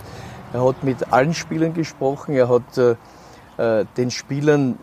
Er 0.52 0.66
hat 0.66 0.84
mit 0.84 1.14
allen 1.14 1.36
Spielern 1.36 1.76
gesprochen, 1.76 2.34
er 2.34 2.50
hat 2.50 2.76
äh, 2.80 3.86
den 3.96 4.10
Spielern 4.10 4.80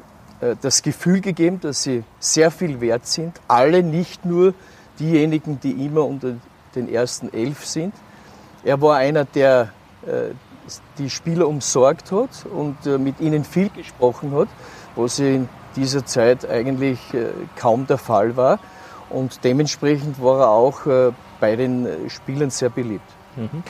das 0.60 0.82
Gefühl 0.82 1.20
gegeben, 1.20 1.60
dass 1.60 1.82
sie 1.82 2.04
sehr 2.18 2.50
viel 2.50 2.80
wert 2.80 3.06
sind. 3.06 3.40
Alle, 3.48 3.82
nicht 3.82 4.24
nur 4.24 4.54
diejenigen, 4.98 5.60
die 5.60 5.72
immer 5.84 6.04
unter 6.04 6.34
den 6.74 6.88
ersten 6.88 7.32
elf 7.32 7.66
sind. 7.66 7.94
Er 8.64 8.80
war 8.80 8.96
einer, 8.96 9.24
der 9.24 9.68
die 10.98 11.10
Spieler 11.10 11.48
umsorgt 11.48 12.12
hat 12.12 12.30
und 12.52 12.86
äh, 12.86 12.98
mit 12.98 13.20
ihnen 13.20 13.44
viel 13.44 13.68
gesprochen 13.70 14.34
hat, 14.34 14.48
was 14.96 15.18
in 15.18 15.48
dieser 15.76 16.04
Zeit 16.04 16.48
eigentlich 16.48 16.98
äh, 17.14 17.26
kaum 17.56 17.86
der 17.86 17.98
Fall 17.98 18.36
war. 18.36 18.58
Und 19.10 19.44
dementsprechend 19.44 20.22
war 20.22 20.40
er 20.40 20.48
auch 20.50 20.86
äh, 20.86 21.12
bei 21.40 21.56
den 21.56 21.86
Spielern 22.08 22.50
sehr 22.50 22.70
beliebt. 22.70 23.04
Mhm. 23.36 23.62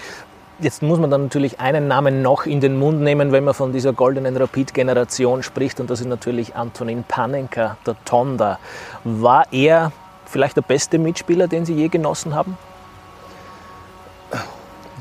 Jetzt 0.58 0.82
muss 0.82 1.00
man 1.00 1.10
dann 1.10 1.24
natürlich 1.24 1.58
einen 1.58 1.88
Namen 1.88 2.22
noch 2.22 2.46
in 2.46 2.60
den 2.60 2.78
Mund 2.78 3.00
nehmen, 3.00 3.32
wenn 3.32 3.42
man 3.42 3.54
von 3.54 3.72
dieser 3.72 3.92
goldenen 3.92 4.36
Rapid-Generation 4.36 5.42
spricht, 5.42 5.80
und 5.80 5.90
das 5.90 6.00
ist 6.00 6.06
natürlich 6.06 6.54
Antonin 6.54 7.02
Panenka, 7.02 7.76
der 7.84 7.96
Tonda. 8.04 8.60
War 9.02 9.46
er 9.50 9.90
vielleicht 10.26 10.56
der 10.56 10.62
beste 10.62 10.98
Mitspieler, 10.98 11.48
den 11.48 11.64
Sie 11.64 11.74
je 11.74 11.88
genossen 11.88 12.34
haben? 12.34 12.56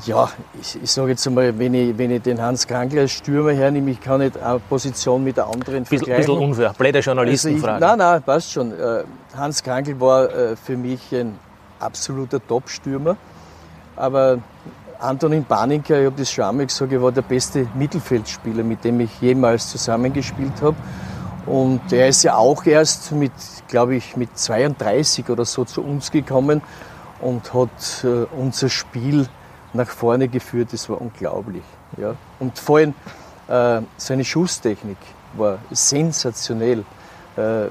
Ja, 0.04 0.28
ich, 0.60 0.82
ich 0.82 0.90
sage 0.90 1.10
jetzt 1.10 1.26
einmal, 1.26 1.56
wenn 1.58 1.74
ich, 1.74 1.96
wenn 1.96 2.10
ich 2.10 2.22
den 2.22 2.40
Hans 2.40 2.66
Krankl 2.66 2.98
als 2.98 3.12
Stürmer 3.12 3.52
hernehme, 3.52 3.92
ich 3.92 4.00
kann 4.00 4.20
nicht 4.20 4.36
eine 4.36 4.58
Position 4.58 5.22
mit 5.22 5.36
der 5.36 5.46
anderen 5.46 5.84
bisschen, 5.84 5.98
vergleichen. 5.98 6.26
Bisschen 6.26 6.38
unfair, 6.38 6.74
blöde 6.76 6.98
Journalistenfrage. 6.98 7.74
Also 7.74 7.86
nein, 7.86 7.98
nein, 7.98 8.22
passt 8.22 8.52
schon. 8.52 8.72
Äh, 8.72 9.04
Hans 9.36 9.62
Krankl 9.62 10.00
war 10.00 10.28
äh, 10.28 10.56
für 10.56 10.76
mich 10.76 11.14
ein 11.14 11.38
absoluter 11.78 12.44
Top-Stürmer. 12.44 13.16
Aber 13.94 14.38
Antonin 14.98 15.44
Baninker, 15.44 16.00
ich 16.00 16.06
habe 16.06 16.16
das 16.16 16.32
schon 16.32 16.44
einmal 16.44 16.66
gesagt, 16.66 16.92
er 16.92 17.02
war 17.02 17.12
der 17.12 17.22
beste 17.22 17.68
Mittelfeldspieler, 17.74 18.64
mit 18.64 18.84
dem 18.84 19.00
ich 19.00 19.20
jemals 19.20 19.70
zusammengespielt 19.70 20.62
habe. 20.62 20.76
Und 21.46 21.92
er 21.92 22.08
ist 22.08 22.22
ja 22.22 22.36
auch 22.36 22.64
erst 22.64 23.12
mit, 23.12 23.32
glaube 23.68 23.96
ich, 23.96 24.16
mit 24.16 24.36
32 24.38 25.28
oder 25.28 25.44
so 25.44 25.64
zu 25.64 25.82
uns 25.82 26.10
gekommen 26.10 26.62
und 27.20 27.52
hat 27.52 28.04
äh, 28.04 28.26
unser 28.36 28.68
Spiel 28.68 29.26
nach 29.72 29.88
vorne 29.88 30.28
geführt. 30.28 30.72
Das 30.72 30.88
war 30.88 31.00
unglaublich. 31.00 31.64
Ja. 31.96 32.14
Und 32.38 32.58
vor 32.58 32.78
allem 32.78 32.94
äh, 33.48 33.82
seine 33.96 34.24
Schusstechnik 34.24 34.98
war 35.34 35.58
sensationell. 35.70 36.84
Äh, 37.36 37.68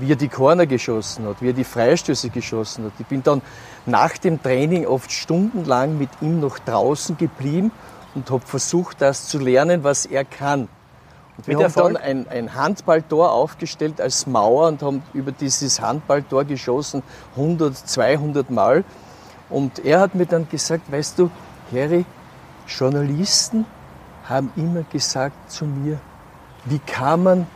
wie 0.00 0.12
er 0.12 0.16
die 0.16 0.28
Corner 0.28 0.66
geschossen 0.66 1.26
hat, 1.26 1.40
wie 1.40 1.50
er 1.50 1.52
die 1.52 1.64
Freistöße 1.64 2.30
geschossen 2.30 2.86
hat. 2.86 2.92
Ich 2.98 3.06
bin 3.06 3.22
dann 3.22 3.42
nach 3.86 4.16
dem 4.18 4.42
Training 4.42 4.86
oft 4.86 5.12
stundenlang 5.12 5.98
mit 5.98 6.10
ihm 6.20 6.40
noch 6.40 6.58
draußen 6.58 7.16
geblieben 7.16 7.70
und 8.14 8.30
habe 8.30 8.44
versucht, 8.46 9.00
das 9.00 9.28
zu 9.28 9.38
lernen, 9.38 9.84
was 9.84 10.06
er 10.06 10.24
kann. 10.24 10.68
Und 11.36 11.48
wir 11.48 11.58
haben 11.58 11.72
dann 11.74 11.96
ein, 11.96 12.28
ein, 12.28 12.54
Handballtor 12.54 13.32
aufgestellt 13.32 14.00
als 14.00 14.26
Mauer 14.26 14.68
und 14.68 14.82
haben 14.82 15.02
über 15.12 15.32
dieses 15.32 15.80
Handballtor 15.80 16.44
geschossen 16.44 17.02
100, 17.36 17.76
200 17.76 18.50
Mal. 18.50 18.84
Und 19.50 19.84
er 19.84 20.00
hat 20.00 20.14
mir 20.14 20.26
dann 20.26 20.48
gesagt, 20.48 20.90
weißt 20.90 21.18
du, 21.18 21.30
Harry, 21.72 22.04
Journalisten 22.66 23.66
haben 24.28 24.50
immer 24.56 24.82
gesagt 24.84 25.50
zu 25.50 25.64
mir, 25.64 25.98
wie 26.64 26.78
kann 26.78 27.22
man 27.22 27.46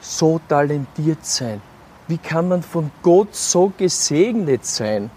so 0.00 0.40
talentiert 0.48 1.24
sein? 1.24 1.60
Wie 2.08 2.18
kann 2.18 2.48
man 2.48 2.62
von 2.62 2.90
Gott 3.02 3.34
so 3.34 3.72
gesegnet 3.76 4.66
sein? 4.66 5.10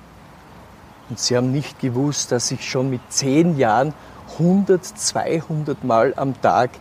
Und 1.10 1.20
sie 1.20 1.36
haben 1.36 1.52
nicht 1.52 1.80
gewusst, 1.80 2.32
dass 2.32 2.52
ich 2.52 2.68
schon 2.68 2.90
mit 2.90 3.02
zehn 3.10 3.58
Jahren 3.58 3.94
100, 4.34 4.84
200 4.86 5.84
Mal 5.84 6.14
am 6.16 6.40
Tag 6.42 6.72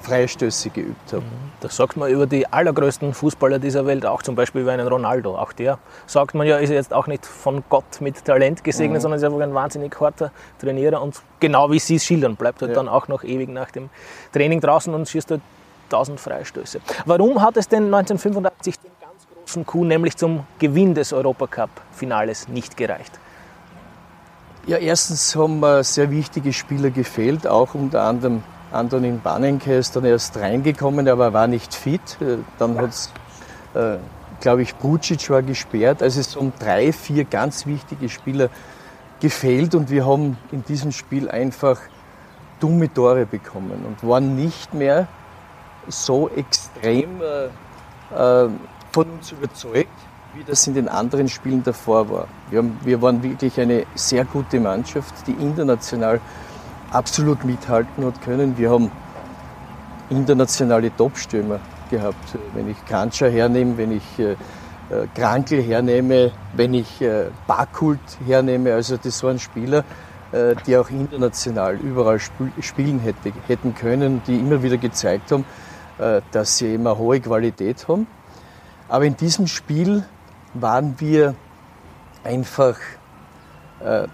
Freistöße 0.00 0.70
geübt 0.70 1.12
habe. 1.12 1.22
Mhm. 1.22 1.52
Das 1.60 1.76
sagt 1.76 1.96
man 1.96 2.10
über 2.10 2.26
die 2.26 2.46
allergrößten 2.46 3.14
Fußballer 3.14 3.58
dieser 3.58 3.86
Welt 3.86 4.06
auch, 4.06 4.22
zum 4.22 4.34
Beispiel 4.34 4.62
über 4.62 4.72
einen 4.72 4.88
Ronaldo. 4.88 5.36
Auch 5.36 5.52
der 5.52 5.78
sagt 6.06 6.34
man 6.34 6.46
ja, 6.46 6.56
ist 6.56 6.70
jetzt 6.70 6.92
auch 6.92 7.06
nicht 7.06 7.26
von 7.26 7.62
Gott 7.68 8.00
mit 8.00 8.24
Talent 8.24 8.64
gesegnet, 8.64 8.98
mhm. 8.98 9.02
sondern 9.02 9.18
ist 9.18 9.24
einfach 9.24 9.40
ein 9.40 9.54
wahnsinnig 9.54 9.98
harter 10.00 10.32
Trainierer 10.58 11.00
und 11.02 11.20
genau 11.40 11.70
wie 11.70 11.78
Sie 11.78 11.96
es 11.96 12.04
schildern, 12.04 12.36
bleibt 12.36 12.62
halt 12.62 12.70
ja. 12.70 12.76
dann 12.76 12.88
auch 12.88 13.08
noch 13.08 13.24
ewig 13.24 13.48
nach 13.48 13.70
dem 13.70 13.90
Training 14.32 14.60
draußen 14.60 14.92
und 14.92 15.08
schießt 15.08 15.30
halt 15.30 15.42
1000 15.92 16.18
Freistöße. 16.18 16.80
Warum 17.04 17.42
hat 17.42 17.56
es 17.56 17.68
denn 17.68 17.84
1985 17.84 18.78
den 18.78 18.90
ganz 19.00 19.26
großen 19.34 19.66
Coup, 19.66 19.84
nämlich 19.84 20.16
zum 20.16 20.46
Gewinn 20.58 20.94
des 20.94 21.12
Europacup-Finales, 21.12 22.48
nicht 22.48 22.76
gereicht? 22.76 23.18
Ja, 24.66 24.76
erstens 24.76 25.34
haben 25.34 25.60
sehr 25.82 26.10
wichtige 26.10 26.52
Spieler 26.52 26.90
gefehlt, 26.90 27.46
auch 27.46 27.74
unter 27.74 28.02
anderem 28.02 28.44
Antonin 28.72 29.20
Banenke 29.20 29.76
ist 29.76 29.96
dann 29.96 30.04
erst 30.04 30.36
reingekommen, 30.36 31.08
aber 31.08 31.26
er 31.26 31.32
war 31.32 31.46
nicht 31.46 31.74
fit. 31.74 32.00
Äh, 32.20 32.38
dann 32.58 32.78
hat 32.78 32.90
es, 32.90 33.12
äh, 33.74 33.98
glaube 34.40 34.62
ich, 34.62 34.74
Bucic 34.74 35.28
war 35.30 35.42
gesperrt. 35.42 36.02
Also 36.02 36.20
es 36.20 36.36
haben 36.36 36.52
drei, 36.58 36.92
vier 36.92 37.24
ganz 37.24 37.66
wichtige 37.66 38.08
Spieler 38.08 38.48
gefehlt 39.20 39.74
und 39.74 39.90
wir 39.90 40.06
haben 40.06 40.36
in 40.50 40.64
diesem 40.64 40.90
Spiel 40.90 41.30
einfach 41.30 41.78
dumme 42.60 42.92
Tore 42.92 43.26
bekommen 43.26 43.84
und 43.86 44.08
waren 44.08 44.36
nicht 44.36 44.74
mehr 44.74 45.06
so 45.88 46.28
extrem 46.28 47.20
äh, 47.20 47.44
äh, 48.16 48.48
von 48.90 49.10
uns 49.10 49.32
überzeugt, 49.32 49.90
wie 50.34 50.44
das 50.44 50.66
in 50.66 50.74
den 50.74 50.88
anderen 50.88 51.28
Spielen 51.28 51.62
davor 51.62 52.08
war. 52.10 52.28
Wir, 52.50 52.60
haben, 52.60 52.78
wir 52.84 53.02
waren 53.02 53.22
wirklich 53.22 53.60
eine 53.60 53.84
sehr 53.94 54.24
gute 54.24 54.60
Mannschaft, 54.60 55.14
die 55.26 55.32
international 55.32 56.20
absolut 56.92 57.44
mithalten 57.44 58.04
hat 58.04 58.20
können. 58.22 58.56
Wir 58.58 58.70
haben 58.70 58.90
internationale 60.10 60.94
Topstürmer 60.94 61.58
gehabt. 61.90 62.38
Wenn 62.54 62.70
ich 62.70 62.84
Kancha 62.86 63.26
hernehme, 63.26 63.76
wenn 63.78 63.92
ich 63.92 64.18
äh, 64.18 64.32
äh, 64.32 64.36
Krankel 65.14 65.62
hernehme, 65.62 66.32
wenn 66.54 66.74
ich 66.74 67.00
äh, 67.00 67.26
Bakult 67.46 68.00
hernehme, 68.26 68.74
also 68.74 68.96
das 68.96 69.22
waren 69.22 69.38
Spieler, 69.38 69.84
äh, 70.32 70.54
die 70.66 70.76
auch 70.76 70.90
international 70.90 71.76
überall 71.76 72.16
sp 72.20 72.52
spielen 72.60 72.98
hätte, 73.00 73.32
hätten 73.46 73.74
können, 73.74 74.22
die 74.26 74.38
immer 74.38 74.62
wieder 74.62 74.76
gezeigt 74.76 75.32
haben, 75.32 75.44
äh, 75.98 76.20
dass 76.32 76.58
sie 76.58 76.74
immer 76.74 76.98
hohe 76.98 77.20
Qualität 77.20 77.86
haben. 77.88 78.06
Aber 78.88 79.04
in 79.04 79.16
diesem 79.16 79.46
Spiel 79.46 80.04
waren 80.54 80.96
wir 80.98 81.34
einfach 82.24 82.76
äh, 83.80 84.06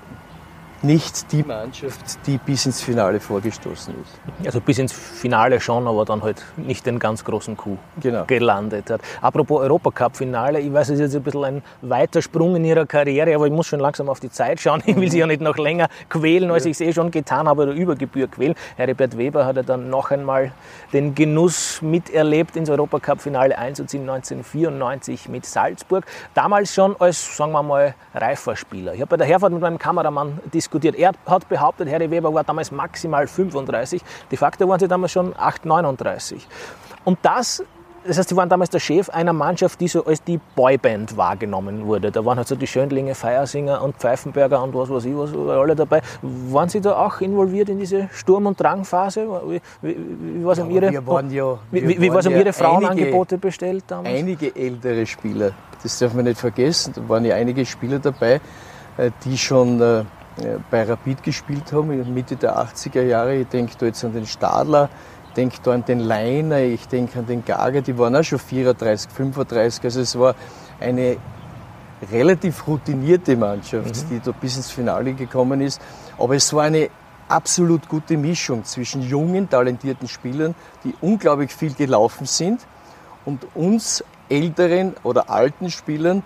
nicht 0.83 1.33
die 1.33 1.43
Mannschaft, 1.43 2.27
die 2.27 2.39
bis 2.39 2.67
ins 2.67 2.81
Finale 2.81 3.19
vorgestoßen 3.19 3.95
ist. 4.01 4.47
Also 4.47 4.61
bis 4.61 4.79
ins 4.79 4.93
Finale 4.93 5.61
schon, 5.61 5.89
aber 5.89 6.05
dann 6.05 6.23
halt 6.23 6.45
nicht 6.57 6.87
den 6.87 6.99
ganz 6.99 7.25
großen 7.25 7.57
Coup 7.57 7.79
genau. 8.01 8.25
gelandet 8.27 8.89
hat. 8.91 9.01
Apropos 9.21 9.61
Europacup-Finale, 9.61 10.61
ich 10.61 10.73
weiß, 10.73 10.91
es 10.91 10.95
ist 10.95 11.01
jetzt 11.01 11.17
ein 11.17 11.23
bisschen 11.23 11.45
ein 11.45 11.63
weiter 11.83 12.23
Sprung 12.23 12.55
in 12.57 12.65
Ihrer 12.65 12.87
Karriere, 12.87 13.35
aber 13.35 13.47
ich 13.47 13.53
muss 13.53 13.67
schon 13.67 13.81
langsam 13.81 14.09
auf 14.09 14.21
die 14.21 14.31
Zeit 14.31 14.61
schauen. 14.61 14.83
Ich 14.87 14.97
will 14.97 15.11
Sie 15.11 15.19
ja 15.19 15.27
nicht 15.27 15.41
noch 15.41 15.57
länger 15.57 15.89
quälen, 16.09 16.51
als 16.51 16.65
ich 16.65 16.73
es 16.73 16.81
eh 16.81 16.93
schon 16.93 17.11
getan 17.11 17.49
habe 17.49 17.65
oder 17.65 17.73
über 17.73 17.97
Gebühr 17.97 18.29
quälen. 18.29 18.55
Herbert 18.77 19.19
Weber 19.19 19.45
hat 19.45 19.57
ja 19.57 19.63
dann 19.63 19.91
noch 19.91 20.11
einmal 20.11 20.53
den 20.93 21.15
Genuss 21.15 21.83
miterlebt, 21.83 22.57
ins 22.57 22.71
Europacup-Finale 22.71 23.59
einzuziehen, 23.59 24.09
1994 24.09 25.29
mit 25.29 25.45
Salzburg. 25.45 26.07
Damals 26.35 26.73
schon 26.73 26.95
als, 27.01 27.37
sagen 27.37 27.53
wir 27.53 27.63
mal, 27.63 27.95
reifer 28.15 28.57
Spieler. 28.57 28.95
Ich 28.95 29.01
habe 29.01 29.11
bei 29.11 29.17
der 29.17 29.27
Herfahrt 29.27 29.53
mit 29.53 29.61
meinem 29.61 29.79
Kameramann 29.79 30.39
diskutiert, 30.55 30.68
diskutiert. 30.69 30.97
Er 30.97 31.13
hat 31.27 31.49
behauptet, 31.49 31.91
Harry 31.91 32.11
Weber 32.11 32.33
war 32.33 32.45
damals 32.45 32.71
maximal 32.71 33.27
35. 33.27 34.03
De 34.31 34.39
facto 34.39 34.69
waren 34.69 34.79
sie 34.79 34.89
damals 34.89 35.13
schon 35.13 35.35
8, 35.37 35.65
39. 35.65 36.47
Und 37.05 37.19
das 37.23 37.63
das 38.05 38.17
heißt, 38.17 38.29
sie 38.29 38.37
waren 38.37 38.49
damals 38.49 38.71
der 38.71 38.79
Chef 38.79 39.11
einer 39.11 39.35
Mannschaft, 39.35 39.81
die 39.81 39.89
so 39.89 40.05
als 40.05 40.23
die 40.23 40.41
Boyband 40.55 41.17
wahrgenommen 41.17 41.85
wurde. 41.85 42.11
Da 42.11 42.25
waren 42.25 42.39
halt 42.39 42.49
so 42.49 42.55
die 42.55 42.67
Schönlinge, 42.67 43.15
Feiersinger 43.15 43.83
und 43.83 43.97
Pfeifenberger 43.97 44.63
und 44.63 44.73
was 44.73 44.89
weiß 44.89 45.05
ich, 45.05 45.15
was 45.15 45.35
alle 45.35 45.75
dabei. 45.75 46.01
Waren 46.23 46.69
Sie 46.71 46.81
da 46.81 46.97
auch 46.97 47.21
involviert 47.21 47.69
in 47.69 47.79
diese 47.79 48.09
Sturm- 48.15 48.47
und 48.47 48.59
Drangphase? 48.59 49.29
Wie, 49.47 49.61
wie, 49.83 49.97
wie 50.37 50.45
war 50.45 50.53
es 50.53 50.59
um 50.61 50.71
Ihre, 50.71 50.93
ja, 50.93 51.03
wie, 51.71 52.01
wie 52.01 52.09
um 52.09 52.31
Ihre 52.31 52.53
Frauenangebote 52.53 53.35
einige, 53.35 53.39
bestellt 53.39 53.85
damals? 53.89 54.17
Einige 54.17 54.57
ältere 54.57 55.05
Spieler, 55.05 55.51
das 55.83 55.99
darf 55.99 56.15
man 56.15 56.25
nicht 56.25 56.41
vergessen. 56.41 56.95
Da 56.95 57.07
waren 57.09 57.25
ja 57.27 57.35
einige 57.35 57.67
Spieler 57.67 57.99
dabei, 57.99 58.41
äh, 58.97 59.11
die 59.25 59.37
schon 59.37 59.83
äh, 59.83 60.05
bei 60.71 60.85
Rapid 60.85 61.23
gespielt 61.23 61.73
haben, 61.73 61.91
in 61.93 62.15
Mitte 62.15 62.37
der 62.37 62.59
80er 62.59 63.03
Jahre. 63.03 63.37
Ich 63.37 63.49
denke 63.49 63.73
da 63.79 63.87
jetzt 63.87 64.05
an 64.05 64.13
den 64.13 64.27
Stadler, 64.27 64.89
ich 65.29 65.35
denke 65.35 65.57
da 65.63 65.73
an 65.73 65.85
den 65.85 66.01
Leiner, 66.01 66.61
ich 66.61 66.89
denke 66.89 67.19
an 67.19 67.27
den 67.27 67.45
Gager, 67.45 67.83
die 67.83 67.97
waren 67.99 68.17
auch 68.17 68.23
schon 68.23 68.39
34, 68.39 69.11
35. 69.11 69.85
Also 69.85 70.01
es 70.01 70.19
war 70.19 70.35
eine 70.81 71.17
relativ 72.13 72.67
routinierte 72.67 73.37
Mannschaft, 73.37 74.05
mhm. 74.05 74.09
die 74.11 74.21
da 74.21 74.33
bis 74.33 74.57
ins 74.57 74.71
Finale 74.71 75.15
gekommen 75.15 75.61
ist. 75.61 75.81
Aber 76.19 76.35
es 76.37 76.53
war 76.53 76.65
eine 76.65 76.91
absolut 77.29 77.89
gute 77.89 78.17
Mischung 78.17 78.65
zwischen 78.65 79.03
jungen, 79.03 79.49
talentierten 79.51 80.09
Spielern, 80.09 80.55
die 80.85 80.95
unglaublich 81.01 81.53
viel 81.55 81.75
gelaufen 81.75 82.27
sind, 82.27 82.61
und 83.25 83.47
uns 83.55 84.03
älteren 84.31 84.95
oder 85.03 85.29
alten 85.29 85.71
Spielern, 85.71 86.23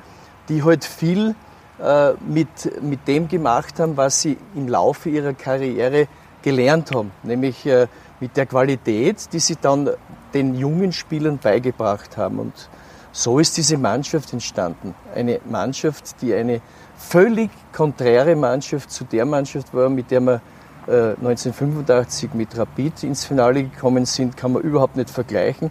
die 0.49 0.63
halt 0.63 0.85
viel 0.85 1.35
äh, 1.83 2.13
mit, 2.27 2.81
mit 2.83 3.09
dem 3.09 3.27
gemacht 3.27 3.81
haben, 3.81 3.97
was 3.97 4.21
sie 4.21 4.39
im 4.55 4.69
Laufe 4.69 5.09
ihrer 5.09 5.33
Karriere 5.33 6.07
gelernt 6.41 6.95
haben, 6.95 7.11
nämlich 7.23 7.67
äh, 7.67 7.89
mit 8.21 8.37
der 8.37 8.47
Qualität, 8.47 9.33
die 9.33 9.41
sie 9.41 9.57
dann 9.61 9.91
den 10.33 10.55
jungen 10.55 10.93
Spielern 10.93 11.39
beigebracht 11.39 12.17
haben. 12.17 12.39
Und 12.39 12.69
so 13.11 13.39
ist 13.41 13.57
diese 13.57 13.79
Mannschaft 13.79 14.33
entstanden. 14.33 14.95
Eine 15.15 15.41
Mannschaft, 15.45 16.23
die 16.23 16.33
eine 16.33 16.61
völlig 16.97 17.51
konträre 17.73 18.37
Mannschaft 18.37 18.91
zu 18.91 19.05
der 19.05 19.25
Mannschaft 19.25 19.75
war, 19.75 19.89
mit 19.89 20.11
der 20.11 20.21
wir 20.21 20.41
1985 20.87 22.31
äh, 22.33 22.37
mit 22.37 22.57
Rapid 22.57 23.03
ins 23.05 23.25
Finale 23.25 23.65
gekommen 23.65 24.05
sind, 24.05 24.37
kann 24.37 24.53
man 24.53 24.63
überhaupt 24.63 24.97
nicht 24.97 25.11
vergleichen. 25.11 25.71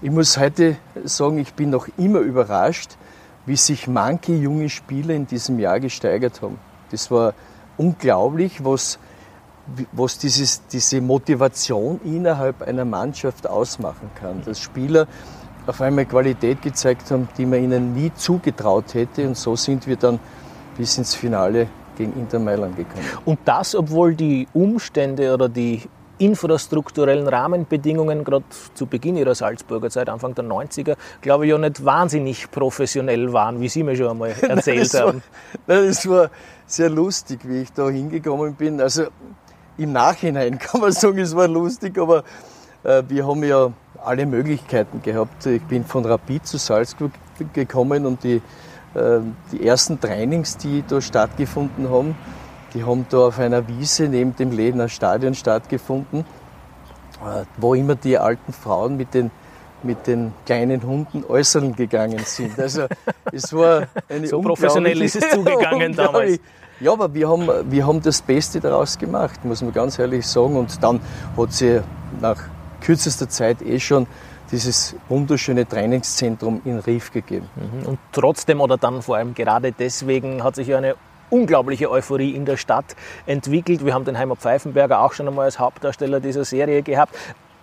Ich 0.00 0.10
muss 0.10 0.38
heute 0.38 0.76
sagen, 1.04 1.38
ich 1.38 1.54
bin 1.54 1.70
noch 1.70 1.88
immer 1.96 2.20
überrascht, 2.20 2.96
wie 3.46 3.56
sich 3.56 3.86
manche 3.88 4.32
junge 4.32 4.68
Spieler 4.68 5.14
in 5.14 5.26
diesem 5.26 5.58
Jahr 5.58 5.80
gesteigert 5.80 6.40
haben. 6.42 6.58
Das 6.90 7.10
war 7.10 7.34
unglaublich, 7.76 8.64
was, 8.64 8.98
was 9.92 10.18
dieses, 10.18 10.66
diese 10.66 11.00
Motivation 11.00 12.00
innerhalb 12.04 12.62
einer 12.62 12.84
Mannschaft 12.84 13.46
ausmachen 13.46 14.10
kann. 14.14 14.42
Dass 14.44 14.60
Spieler 14.60 15.06
auf 15.66 15.80
einmal 15.80 16.06
Qualität 16.06 16.62
gezeigt 16.62 17.10
haben, 17.10 17.28
die 17.36 17.46
man 17.46 17.62
ihnen 17.62 17.94
nie 17.94 18.12
zugetraut 18.14 18.94
hätte. 18.94 19.26
Und 19.26 19.36
so 19.36 19.56
sind 19.56 19.86
wir 19.86 19.96
dann 19.96 20.18
bis 20.76 20.98
ins 20.98 21.14
Finale 21.14 21.68
gegen 21.96 22.12
Inter 22.14 22.38
Mailand 22.38 22.76
gekommen. 22.76 23.04
Und 23.24 23.38
das, 23.44 23.74
obwohl 23.74 24.14
die 24.14 24.48
Umstände 24.52 25.32
oder 25.32 25.48
die 25.48 25.82
infrastrukturellen 26.18 27.26
Rahmenbedingungen, 27.26 28.24
gerade 28.24 28.44
zu 28.74 28.86
Beginn 28.86 29.16
ihrer 29.16 29.34
Salzburger 29.34 29.90
Zeit, 29.90 30.08
Anfang 30.08 30.34
der 30.34 30.44
90er, 30.44 30.96
glaube 31.20 31.46
ich, 31.46 31.50
ja 31.50 31.58
nicht 31.58 31.84
wahnsinnig 31.84 32.50
professionell 32.50 33.32
waren, 33.32 33.60
wie 33.60 33.68
Sie 33.68 33.82
mir 33.82 33.96
schon 33.96 34.08
einmal 34.08 34.30
erzählt 34.40 34.94
das 34.94 35.00
haben. 35.00 35.22
War, 35.66 35.82
das 35.82 36.08
war 36.08 36.30
sehr 36.66 36.90
lustig, 36.90 37.40
wie 37.44 37.62
ich 37.62 37.72
da 37.72 37.88
hingekommen 37.88 38.54
bin. 38.54 38.80
Also 38.80 39.06
im 39.76 39.92
Nachhinein 39.92 40.58
kann 40.60 40.80
man 40.80 40.92
sagen, 40.92 41.18
es 41.18 41.34
war 41.34 41.48
lustig, 41.48 41.98
aber 41.98 42.24
äh, 42.84 43.02
wir 43.08 43.26
haben 43.26 43.42
ja 43.42 43.72
alle 44.04 44.26
Möglichkeiten 44.26 45.02
gehabt. 45.02 45.46
Ich 45.46 45.62
bin 45.62 45.84
von 45.84 46.04
Rapid 46.04 46.46
zu 46.46 46.58
Salzburg 46.58 47.12
gekommen 47.52 48.06
und 48.06 48.22
die, 48.22 48.40
äh, 48.94 49.20
die 49.50 49.66
ersten 49.66 50.00
Trainings, 50.00 50.56
die 50.56 50.84
da 50.86 51.00
stattgefunden 51.00 51.90
haben, 51.90 52.14
die 52.74 52.84
haben 52.84 53.06
da 53.08 53.28
auf 53.28 53.38
einer 53.38 53.66
Wiese 53.68 54.08
neben 54.08 54.36
dem 54.36 54.50
Lehner 54.50 54.88
Stadion 54.88 55.34
stattgefunden, 55.34 56.20
äh, 57.20 57.44
wo 57.56 57.74
immer 57.74 57.94
die 57.94 58.18
alten 58.18 58.52
Frauen 58.52 58.96
mit 58.96 59.14
den 59.14 59.30
mit 59.84 60.06
den 60.06 60.32
kleinen 60.46 60.82
Hunden 60.82 61.24
äußern 61.28 61.76
gegangen 61.76 62.20
sind. 62.24 62.58
Also 62.58 62.86
es 63.32 63.52
war 63.52 63.86
eine 64.08 64.26
So 64.26 64.40
professionell 64.40 65.00
ist 65.02 65.16
es 65.16 65.30
zugegangen 65.30 65.92
damals. 65.96 66.40
Ja, 66.80 66.92
aber 66.92 67.14
wir 67.14 67.28
haben, 67.28 67.48
wir 67.70 67.86
haben 67.86 68.02
das 68.02 68.20
Beste 68.20 68.60
daraus 68.60 68.98
gemacht, 68.98 69.44
muss 69.44 69.62
man 69.62 69.72
ganz 69.72 69.98
ehrlich 69.98 70.26
sagen. 70.26 70.56
Und 70.56 70.82
dann 70.82 71.00
hat 71.36 71.52
sie 71.52 71.80
nach 72.20 72.42
kürzester 72.80 73.28
Zeit 73.28 73.62
eh 73.62 73.78
schon 73.78 74.06
dieses 74.50 74.96
wunderschöne 75.08 75.68
Trainingszentrum 75.68 76.62
in 76.64 76.78
Rief 76.78 77.12
gegeben. 77.12 77.48
Mhm. 77.56 77.86
Und 77.86 77.98
trotzdem 78.12 78.60
oder 78.60 78.76
dann 78.76 79.02
vor 79.02 79.16
allem 79.16 79.34
gerade 79.34 79.72
deswegen 79.72 80.42
hat 80.42 80.56
sich 80.56 80.74
eine 80.74 80.96
unglaubliche 81.30 81.90
Euphorie 81.90 82.30
in 82.30 82.44
der 82.44 82.56
Stadt 82.56 82.96
entwickelt. 83.26 83.84
Wir 83.84 83.94
haben 83.94 84.04
den 84.04 84.18
Heimer 84.18 84.36
Pfeifenberger 84.36 85.00
auch 85.00 85.12
schon 85.12 85.28
einmal 85.28 85.46
als 85.46 85.58
Hauptdarsteller 85.58 86.20
dieser 86.20 86.44
Serie 86.44 86.82
gehabt. 86.82 87.14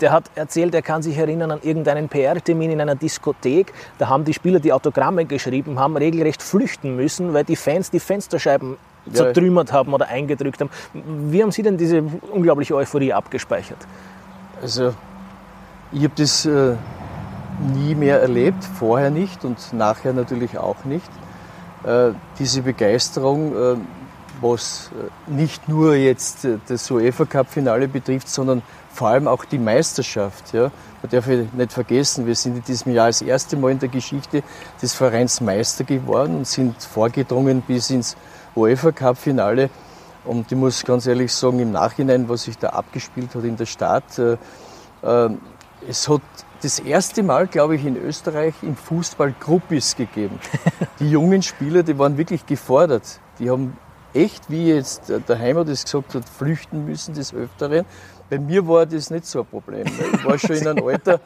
Der 0.02 0.12
hat 0.12 0.24
erzählt, 0.34 0.74
er 0.74 0.82
kann 0.82 1.04
sich 1.04 1.18
erinnern 1.18 1.52
an 1.52 1.60
irgendeinen 1.62 2.10
PR-Termin 2.10 2.72
in 2.72 2.82
einer 2.82 2.96
Diskothek. 2.96 3.72
Da 4.00 4.10
haben 4.10 4.26
die 4.26 4.34
Spieler, 4.34 4.60
die 4.60 4.74
Autogramme 4.74 5.26
geschrieben 5.26 5.80
haben, 5.80 5.96
regelrecht 5.96 6.42
flüchten 6.42 6.96
müssen, 6.96 7.34
weil 7.34 7.44
die 7.44 7.56
Fans 7.56 7.92
die 7.92 8.00
Fensterscheiben 8.00 8.78
ja. 9.06 9.14
zertrümmert 9.14 9.72
haben 9.72 9.94
oder 9.94 10.08
eingedrückt 10.08 10.60
haben. 10.60 10.72
Wie 10.94 11.44
haben 11.44 11.52
Sie 11.52 11.62
denn 11.62 11.78
diese 11.78 12.04
unglaubliche 12.32 12.76
Euphorie 12.76 13.14
abgespeichert? 13.14 13.78
Also, 14.60 14.94
ich 15.92 16.04
habe 16.04 16.14
das 16.16 16.46
äh, 16.48 16.76
nie 17.76 17.94
mehr 17.94 18.22
erlebt, 18.22 18.64
vorher 18.64 19.12
nicht 19.12 19.46
und 19.46 19.74
nachher 19.74 20.14
natürlich 20.14 20.58
auch 20.58 20.84
nicht. 20.84 21.10
Äh, 21.84 22.12
diese 22.38 22.62
Begeisterung, 22.62 23.56
äh, 23.56 23.76
was 24.40 24.92
äh, 24.94 25.32
nicht 25.32 25.68
nur 25.68 25.96
jetzt 25.96 26.48
das 26.68 26.92
UEFA 26.92 27.26
Cup-Finale 27.26 27.88
betrifft, 27.88 28.30
sondern 28.30 28.62
vor 28.94 29.10
allem 29.10 29.28
auch 29.28 29.46
die 29.46 29.58
Meisterschaft. 29.58 30.54
Ja. 30.54 30.72
Man 31.02 31.10
darf 31.10 31.26
nicht 31.28 31.74
vergessen, 31.74 32.28
wir 32.28 32.36
sind 32.36 32.58
in 32.58 32.64
diesem 32.64 32.94
Jahr 32.94 33.08
das 33.08 33.24
erste 33.24 33.58
Mal 33.58 33.72
in 33.72 33.80
der 33.80 33.90
Geschichte 33.90 34.44
des 34.80 34.94
Vereins 34.94 35.42
Meister 35.42 35.84
geworden 35.84 36.38
und 36.38 36.48
sind 36.48 36.82
vorgedrungen 36.84 37.62
bis 37.62 37.90
ins 37.90 38.16
UEFA 38.56 38.92
Cup-Finale. 38.92 39.72
Und 40.24 40.52
ich 40.52 40.58
muss 40.58 40.84
ganz 40.84 41.08
ehrlich 41.08 41.34
sagen, 41.34 41.60
im 41.60 41.72
Nachhinein, 41.72 42.30
was 42.30 42.44
sich 42.44 42.60
da 42.60 42.70
abgespielt 42.70 43.34
hat 43.34 43.44
in 43.44 43.58
der 43.58 43.66
Stadt, 43.66 44.20
äh, 44.20 44.38
es 45.90 46.08
hat 46.08 46.22
das 46.62 46.80
erste 46.80 47.24
Mal, 47.24 47.48
glaube 47.48 47.76
ich, 47.76 47.86
in 47.86 47.98
Österreich 47.98 48.54
im 48.62 48.76
Fußball 48.76 49.34
Gruppis 49.40 49.96
gegeben. 49.96 50.40
Die 51.00 51.10
jungen 51.10 51.42
Spieler, 51.42 51.84
die 51.84 51.98
waren 51.98 52.18
wirklich 52.18 52.46
gefordert. 52.46 53.20
Die 53.40 53.50
haben 53.50 53.76
echt, 54.14 54.50
wie 54.50 54.68
jetzt 54.68 55.12
der 55.28 55.40
Heimat 55.40 55.68
das 55.68 55.84
gesagt 55.84 56.14
hat, 56.16 56.28
flüchten 56.28 56.86
müssen 56.86 57.14
des 57.14 57.34
Öfteren. 57.34 57.86
Bei 58.30 58.40
mir 58.40 58.68
war 58.68 58.86
das 58.86 59.10
nicht 59.10 59.26
so 59.26 59.40
ein 59.40 59.46
Problem. 59.46 59.86
Ich 60.14 60.26
war 60.26 60.38
schon 60.38 60.56
in 60.56 60.68
einem 60.68 60.88
Alter, 60.88 61.20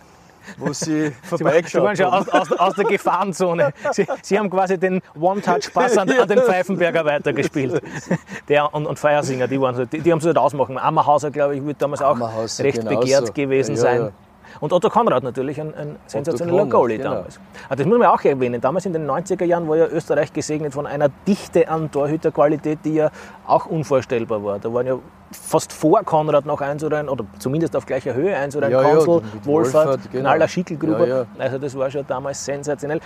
wo 0.58 0.72
sie 0.72 1.12
vorbeigeschaut 1.24 1.98
Sie 1.98 2.04
waren 2.04 2.24
schon 2.24 2.30
aus, 2.30 2.30
aus, 2.30 2.52
aus, 2.60 2.74
der 2.76 2.86
Gefahrenzone. 2.86 3.74
Sie, 3.92 4.06
sie 4.22 4.40
haben 4.40 4.50
quasi 4.50 4.78
den 4.78 5.02
One-Touch-Pass 5.20 5.98
an, 5.98 6.10
an, 6.10 6.28
den 6.28 6.40
Pfeifenberger 6.40 7.04
weitergespielt. 7.06 7.82
Der 8.48 8.74
und, 8.74 8.86
und 8.86 9.00
Feiersinger, 9.00 9.48
die, 9.48 9.60
waren 9.60 9.76
so, 9.76 9.86
die, 9.86 10.00
die 10.00 10.12
haben 10.12 10.20
es 10.20 10.26
halt 10.26 10.38
ausmachen. 10.38 10.78
Ammerhauser, 10.78 11.32
glaube 11.32 11.56
ich, 11.56 11.66
wird 11.66 11.82
damals 11.82 12.02
auch 12.02 12.18
recht 12.60 12.80
genauso. 12.80 13.00
begehrt 13.00 13.36
gewesen 13.36 13.76
ja, 13.76 13.82
sein. 13.82 14.02
Ja. 14.02 14.12
Und 14.60 14.74
Otto 14.74 14.90
Konrad 14.90 15.24
natürlich, 15.24 15.60
ein, 15.60 15.74
ein 15.76 15.96
sensationeller 16.06 16.66
Goalie 16.66 16.98
genau. 16.98 17.16
damals. 17.16 17.40
Aber 17.68 17.76
das 17.76 17.86
muss 17.86 17.98
man 17.98 18.08
auch 18.08 18.24
erwähnen. 18.24 18.62
Damals 18.62 18.86
in 18.86 18.94
den 18.94 19.10
90er 19.10 19.46
Jahren 19.46 19.68
war 19.68 19.78
ja 19.78 19.88
Österreich 19.88 20.32
gesegnet 20.34 20.74
von 20.74 20.88
einer 20.88 21.10
Dichte 21.28 21.68
an 21.68 21.92
Torhüterqualität, 21.92 22.80
die 22.84 22.96
ja 22.96 23.12
auch 23.46 23.66
unvorstellbar 23.66 24.44
war. 24.44 24.60
Da 24.60 24.74
waren 24.74 24.88
ja 24.88 25.00
fast 25.32 25.74
vor 25.74 26.04
Konrad 26.04 26.46
noch 26.46 26.62
einzureihen, 26.62 27.10
oder 27.10 27.26
zumindest 27.40 27.76
auf 27.76 27.86
gleicher 27.86 28.14
Höhe 28.14 28.36
einzureihen. 28.36 28.72
Ja, 28.72 28.84
Konsel, 28.84 29.22
ja, 29.22 29.46
Wohlfahrt, 29.46 30.12
genau. 30.12 30.24
Knaller, 30.24 30.48
Schickelgruber. 30.48 31.08
Ja. 31.08 31.26
Also 31.38 31.58
das 31.58 31.76
war 31.78 31.90
schon 31.92 32.06
damals 32.08 32.44
sensationell. 32.44 33.00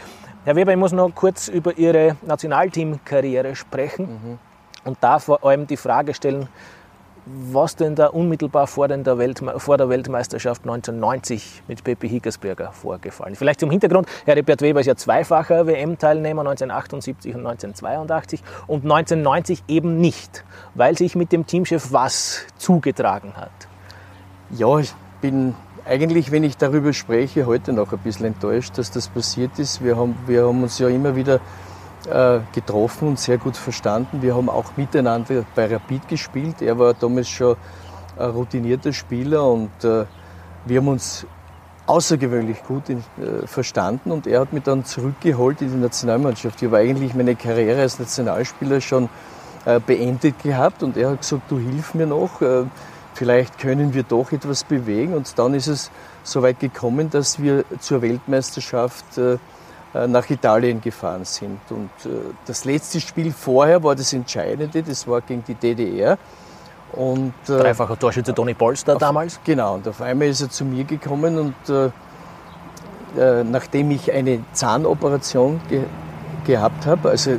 Herr 0.45 0.55
Weber, 0.55 0.71
ich 0.71 0.77
muss 0.77 0.91
noch 0.91 1.09
kurz 1.13 1.47
über 1.47 1.77
Ihre 1.77 2.15
Nationalteam-Karriere 2.21 3.55
sprechen. 3.55 4.05
Mhm. 4.05 4.39
Und 4.85 4.97
da 5.01 5.19
vor 5.19 5.43
allem 5.43 5.67
die 5.67 5.77
Frage 5.77 6.13
stellen, 6.13 6.47
was 7.25 7.75
denn 7.75 7.95
da 7.95 8.07
unmittelbar 8.07 8.67
vor, 8.67 8.87
der, 8.87 9.17
Welt, 9.17 9.43
vor 9.57 9.77
der 9.77 9.89
Weltmeisterschaft 9.89 10.63
1990 10.63 11.63
mit 11.67 11.83
Pepe 11.83 12.07
Hickersberger 12.07 12.71
vorgefallen 12.71 13.33
ist. 13.33 13.39
Vielleicht 13.39 13.59
zum 13.59 13.71
Hintergrund, 13.71 14.07
Herbert 14.25 14.61
Weber 14.61 14.79
ist 14.79 14.85
ja 14.85 14.95
zweifacher 14.95 15.67
WM-Teilnehmer 15.67 16.41
1978 16.41 17.35
und 17.35 17.45
1982 17.45 18.41
und 18.67 18.83
1990 18.83 19.63
eben 19.67 19.97
nicht, 19.99 20.43
weil 20.75 20.97
sich 20.97 21.15
mit 21.15 21.31
dem 21.31 21.45
Teamchef 21.45 21.91
was 21.91 22.45
zugetragen 22.57 23.33
hat. 23.35 23.51
Ja, 24.51 24.79
ich 24.79 24.93
bin 25.21 25.55
eigentlich, 25.85 26.31
wenn 26.31 26.43
ich 26.43 26.57
darüber 26.57 26.93
spreche, 26.93 27.45
heute 27.45 27.73
noch 27.73 27.91
ein 27.91 27.99
bisschen 27.99 28.27
enttäuscht, 28.27 28.77
dass 28.77 28.91
das 28.91 29.07
passiert 29.07 29.57
ist. 29.59 29.83
Wir 29.83 29.97
haben, 29.97 30.15
wir 30.27 30.45
haben 30.45 30.63
uns 30.63 30.79
ja 30.79 30.87
immer 30.87 31.15
wieder 31.15 31.39
äh, 32.07 32.39
getroffen 32.53 33.09
und 33.09 33.19
sehr 33.19 33.37
gut 33.37 33.57
verstanden. 33.57 34.21
Wir 34.21 34.33
haben 34.33 34.49
auch 34.49 34.77
miteinander 34.77 35.43
bei 35.53 35.65
Rapid 35.65 36.07
gespielt. 36.07 36.61
Er 36.61 36.79
war 36.79 36.93
damals 36.93 37.27
schon 37.27 37.57
ein 38.17 38.29
routinierter 38.29 38.93
Spieler 38.93 39.45
und 39.45 39.83
äh, 39.83 40.05
wir 40.65 40.79
haben 40.79 40.87
uns 40.87 41.27
außergewöhnlich 41.87 42.63
gut 42.63 42.89
äh, 42.89 42.95
verstanden 43.45 44.11
und 44.11 44.27
er 44.27 44.39
hat 44.39 44.53
mich 44.53 44.63
dann 44.63 44.85
zurückgeholt 44.85 45.61
in 45.61 45.71
die 45.71 45.77
Nationalmannschaft. 45.77 46.61
Ich 46.61 46.67
habe 46.69 46.77
eigentlich 46.77 47.13
meine 47.15 47.35
Karriere 47.35 47.81
als 47.81 47.99
Nationalspieler 47.99 48.81
schon 48.81 49.09
beendet 49.85 50.41
gehabt 50.41 50.83
und 50.83 50.95
er 50.95 51.11
hat 51.11 51.19
gesagt, 51.19 51.51
du 51.51 51.59
hilf 51.59 51.93
mir 51.93 52.07
noch, 52.07 52.39
vielleicht 53.13 53.59
können 53.59 53.93
wir 53.93 54.03
doch 54.03 54.31
etwas 54.31 54.63
bewegen 54.63 55.13
und 55.13 55.37
dann 55.37 55.53
ist 55.53 55.67
es 55.67 55.91
so 56.23 56.41
weit 56.41 56.61
gekommen, 56.61 57.09
dass 57.09 57.41
wir 57.41 57.65
zur 57.81 58.01
Weltmeisterschaft 58.01 59.19
nach 59.93 60.29
Italien 60.29 60.81
gefahren 60.81 61.25
sind. 61.25 61.59
Und 61.69 61.89
äh, 62.05 62.09
das 62.45 62.65
letzte 62.65 62.99
Spiel 62.99 63.31
vorher 63.31 63.83
war 63.83 63.95
das 63.95 64.13
Entscheidende, 64.13 64.83
das 64.83 65.07
war 65.07 65.21
gegen 65.21 65.43
die 65.47 65.55
DDR. 65.55 66.17
Und, 66.93 67.33
äh, 67.47 67.57
Dreifacher 67.57 67.97
Torschütze 67.97 68.33
Toni 68.33 68.53
Polster 68.53 68.93
auf, 68.93 68.99
damals. 68.99 69.39
Genau, 69.43 69.75
und 69.75 69.87
auf 69.87 70.01
einmal 70.01 70.27
ist 70.27 70.41
er 70.41 70.49
zu 70.49 70.65
mir 70.65 70.83
gekommen 70.83 71.37
und 71.37 71.69
äh, 71.69 71.91
äh, 73.17 73.43
nachdem 73.43 73.91
ich 73.91 74.11
eine 74.11 74.43
Zahnoperation 74.53 75.59
ge 75.69 75.83
gehabt 76.45 76.85
habe, 76.85 77.09
also 77.09 77.37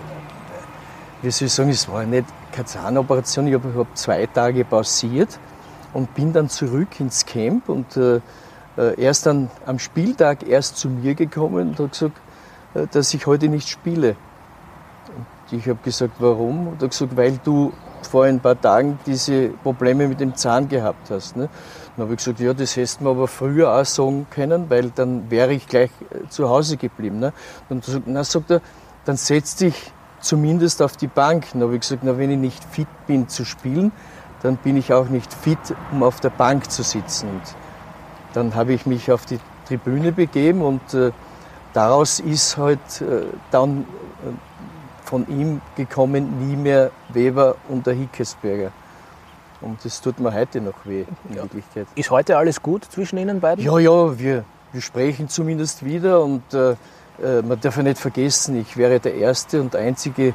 wie 1.23 1.31
soll 1.31 1.47
ich 1.47 1.53
sagen, 1.53 1.71
es 1.71 1.89
war 1.89 2.05
nicht 2.05 2.27
keine 2.53 2.67
Zahnoperation, 2.67 3.47
ich 3.49 3.55
habe 3.55 3.75
hab 3.77 3.97
zwei 3.97 4.27
Tage 4.27 4.65
pausiert 4.65 5.39
und 5.93 6.15
bin 6.15 6.33
dann 6.33 6.49
zurück 6.49 7.01
ins 7.01 7.27
Camp 7.27 7.69
und 7.69 7.97
äh, 7.97 8.21
er 8.77 9.11
ist 9.11 9.27
dann 9.27 9.51
am 9.67 9.79
Spieltag 9.79 10.47
erst 10.47 10.77
zu 10.77 10.89
mir 10.89 11.15
gekommen 11.15 11.71
und 11.71 11.79
hat 11.81 11.91
gesagt, 11.93 12.17
äh, 12.17 12.30
dass 12.75 13.13
ich 13.15 13.27
heute 13.27 13.49
nicht 13.49 13.69
spiele. 13.69 14.17
Und 15.17 15.59
ich 15.59 15.69
habe 15.69 15.79
gesagt, 15.83 16.15
warum? 16.19 16.69
Und 16.69 16.83
er 16.83 16.85
hat 16.85 16.91
gesagt, 16.91 17.17
weil 17.17 17.39
du 17.43 17.73
vor 18.03 18.25
ein 18.25 18.41
paar 18.41 18.61
Tagen 18.61 18.99
diese 19.07 19.49
Probleme 19.49 20.09
mit 20.09 20.21
dem 20.21 20.35
Zahn 20.35 20.69
gehabt 20.69 21.11
hast. 21.11 21.37
Ne? 21.37 21.49
Dann 21.97 22.05
habe 22.05 22.15
ich 22.15 22.19
gesagt, 22.19 22.41
ja, 22.41 22.55
das 22.55 22.77
hättest 22.77 23.01
du 23.01 23.05
mir 23.05 23.11
aber 23.11 23.29
früher 23.29 23.75
auch 23.75 23.85
sagen 23.85 24.27
können, 24.31 24.71
weil 24.71 24.91
dann 24.91 25.31
wäre 25.31 25.53
ich 25.53 25.67
gleich 25.67 25.91
äh, 26.11 26.29
zu 26.29 26.49
Hause 26.49 26.77
geblieben. 26.77 27.19
Ne? 27.19 27.33
Und 27.69 27.87
dann 28.07 28.25
sagt 28.25 28.51
er, 28.51 28.61
dann 29.05 29.17
setz 29.17 29.57
dich 29.57 29.93
zumindest 30.21 30.83
auf 30.83 30.97
die 30.97 31.09
Bank. 31.09 31.47
Dann 31.53 31.63
habe 31.63 31.75
ich 31.75 31.81
gesagt, 31.81 32.03
na, 32.05 32.17
wenn 32.19 32.31
ich 32.31 32.39
nicht 32.39 32.65
fit 32.65 32.89
bin 33.07 33.29
zu 33.29 33.45
spielen, 33.45 33.93
dann 34.43 34.57
bin 34.57 34.77
ich 34.77 34.93
auch 34.93 35.09
nicht 35.09 35.33
fit, 35.33 35.59
um 35.93 36.03
auf 36.03 36.21
der 36.21 36.31
Bank 36.31 36.71
zu 36.71 36.83
sitzen. 36.83 37.29
Und 37.29 37.43
dann 38.33 38.55
habe 38.55 38.73
ich 38.73 38.87
mich 38.87 39.11
auf 39.13 39.27
die 39.27 39.39
Tribüne 39.67 40.13
begeben 40.13 40.63
und 40.63 40.95
äh, 40.95 41.13
daraus 41.73 42.21
ist 42.21 42.57
halt 42.57 42.79
äh, 43.01 43.25
dann 43.51 43.81
äh, 43.81 45.05
von 45.05 45.27
ihm 45.29 45.61
gekommen, 45.77 46.47
nie 46.47 46.57
mehr 46.57 46.91
Weber 47.09 47.57
und 47.69 47.87
der 47.87 47.95
Hickesberger. 47.95 48.71
Und 49.61 49.85
das 49.85 50.01
tut 50.01 50.19
mir 50.21 50.33
heute 50.33 50.61
noch 50.61 50.75
weh, 50.85 51.05
in 51.29 51.37
ja. 51.37 51.43
Wirklichkeit. 51.43 51.87
Ist 51.95 52.11
heute 52.11 52.37
alles 52.37 52.63
gut 52.63 52.85
zwischen 52.85 53.19
Ihnen 53.19 53.41
beiden? 53.41 53.63
Ja, 53.65 53.79
ja, 53.79 54.19
wir, 54.19 54.45
wir 54.73 54.81
sprechen 54.81 55.29
zumindest 55.29 55.85
wieder 55.85 56.23
und 56.23 56.43
äh, 56.55 56.71
äh 57.23 57.43
man 57.43 57.61
darf 57.61 57.77
ja 57.77 57.83
nicht 57.83 57.99
vergessen, 57.99 58.59
ich 58.59 58.77
wäre 58.77 59.01
der 59.01 59.15
erste 59.15 59.61
und 59.61 59.77
einzige 59.77 60.35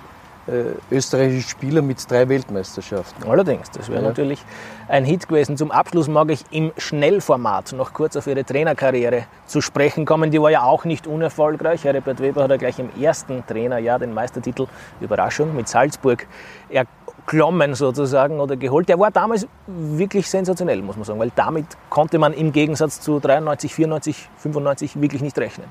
österreichische 0.92 1.50
Spieler 1.50 1.82
mit 1.82 2.10
drei 2.10 2.30
Weltmeisterschaften. 2.30 3.28
Allerdings, 3.28 3.72
das 3.72 3.90
wäre 3.90 4.02
ja. 4.02 4.08
natürlich 4.08 4.44
ein 4.88 5.04
Hit 5.04 5.28
gewesen. 5.28 5.58
Zum 5.58 5.72
Abschluss 5.72 6.08
mag 6.08 6.30
ich 6.30 6.44
im 6.52 6.72
Schnellformat 6.78 7.74
noch 7.74 7.94
kurz 7.94 8.16
auf 8.16 8.28
Ihre 8.28 8.44
Trainerkarriere 8.44 9.26
zu 9.48 9.62
sprechen 9.62 10.06
kommen. 10.06 10.30
Die 10.30 10.42
war 10.42 10.52
ja 10.52 10.64
auch 10.64 10.86
nicht 10.86 11.08
unerfolgreich. 11.08 11.84
Herbert 11.84 12.20
Weber 12.22 12.44
hat 12.44 12.52
ja 12.52 12.58
gleich 12.58 12.78
im 12.78 12.90
ersten 13.02 13.46
Trainerjahr 13.48 13.98
den 13.98 14.14
Meistertitel, 14.14 14.68
Überraschung, 15.02 15.56
mit 15.56 15.68
Salzburg 15.68 16.28
erklommen 16.70 17.74
sozusagen 17.74 18.40
oder 18.40 18.56
geholt. 18.56 18.88
Der 18.88 19.00
war 19.00 19.10
damals 19.10 19.48
wirklich 19.66 20.30
sensationell, 20.30 20.82
muss 20.84 20.96
man 20.96 21.06
sagen, 21.06 21.20
weil 21.20 21.32
damit 21.36 21.66
konnte 21.90 22.20
man 22.20 22.34
im 22.34 22.52
Gegensatz 22.52 23.02
zu 23.02 23.20
93, 23.20 23.74
94, 23.74 24.30
95 24.38 25.02
wirklich 25.02 25.22
nicht 25.24 25.38
rechnen. 25.40 25.68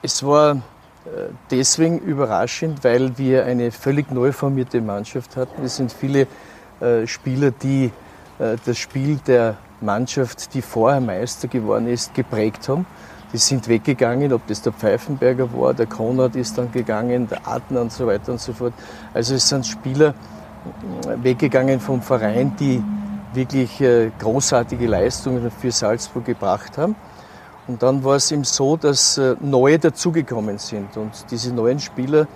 Es 0.00 0.24
war 0.26 0.56
deswegen 1.50 1.98
überraschend, 1.98 2.84
weil 2.84 3.18
wir 3.18 3.44
eine 3.44 3.70
völlig 3.70 4.10
neu 4.10 4.32
formierte 4.32 4.80
Mannschaft 4.80 5.36
hatten. 5.36 5.64
Es 5.64 5.76
sind 5.76 5.92
viele 5.92 6.26
äh, 6.80 7.06
Spieler, 7.06 7.50
die 7.50 7.90
äh, 8.38 8.56
das 8.64 8.78
Spiel 8.78 9.18
der 9.26 9.56
Mannschaft, 9.80 10.54
die 10.54 10.62
vorher 10.62 11.00
Meister 11.00 11.48
geworden 11.48 11.86
ist, 11.88 12.14
geprägt 12.14 12.68
haben. 12.68 12.86
die 13.32 13.38
sind 13.38 13.66
weggegangen, 13.66 14.32
ob 14.32 14.46
das 14.46 14.62
der 14.62 14.72
Pfeifenberger 14.72 15.52
war, 15.54 15.74
der 15.74 15.86
Konrad 15.86 16.36
ist 16.36 16.58
dann 16.58 16.70
gegangen, 16.70 17.28
der 17.28 17.46
Adner 17.48 17.80
und 17.80 17.92
so 17.92 18.06
weiter 18.06 18.32
und 18.32 18.40
so 18.40 18.52
fort. 18.52 18.74
Also 19.14 19.34
es 19.34 19.48
sind 19.48 19.66
Spieler 19.66 20.14
äh, 21.06 21.24
weggegangen 21.24 21.80
vom 21.80 22.02
Verein, 22.02 22.54
die 22.58 22.82
wirklich 23.34 23.82
großartige 24.18 24.86
Leistungen 24.86 25.50
für 25.50 25.72
Salzburg 25.72 26.26
gebracht 26.26 26.76
haben. 26.76 26.94
Und 27.72 27.82
dann 27.82 28.04
war 28.04 28.16
es 28.16 28.30
eben 28.30 28.44
so, 28.44 28.76
dass 28.76 29.16
äh, 29.16 29.34
neue 29.40 29.78
dazugekommen 29.78 30.58
sind. 30.58 30.94
Und 30.98 31.10
diese 31.30 31.54
neuen 31.54 31.80
Spieler 31.80 32.28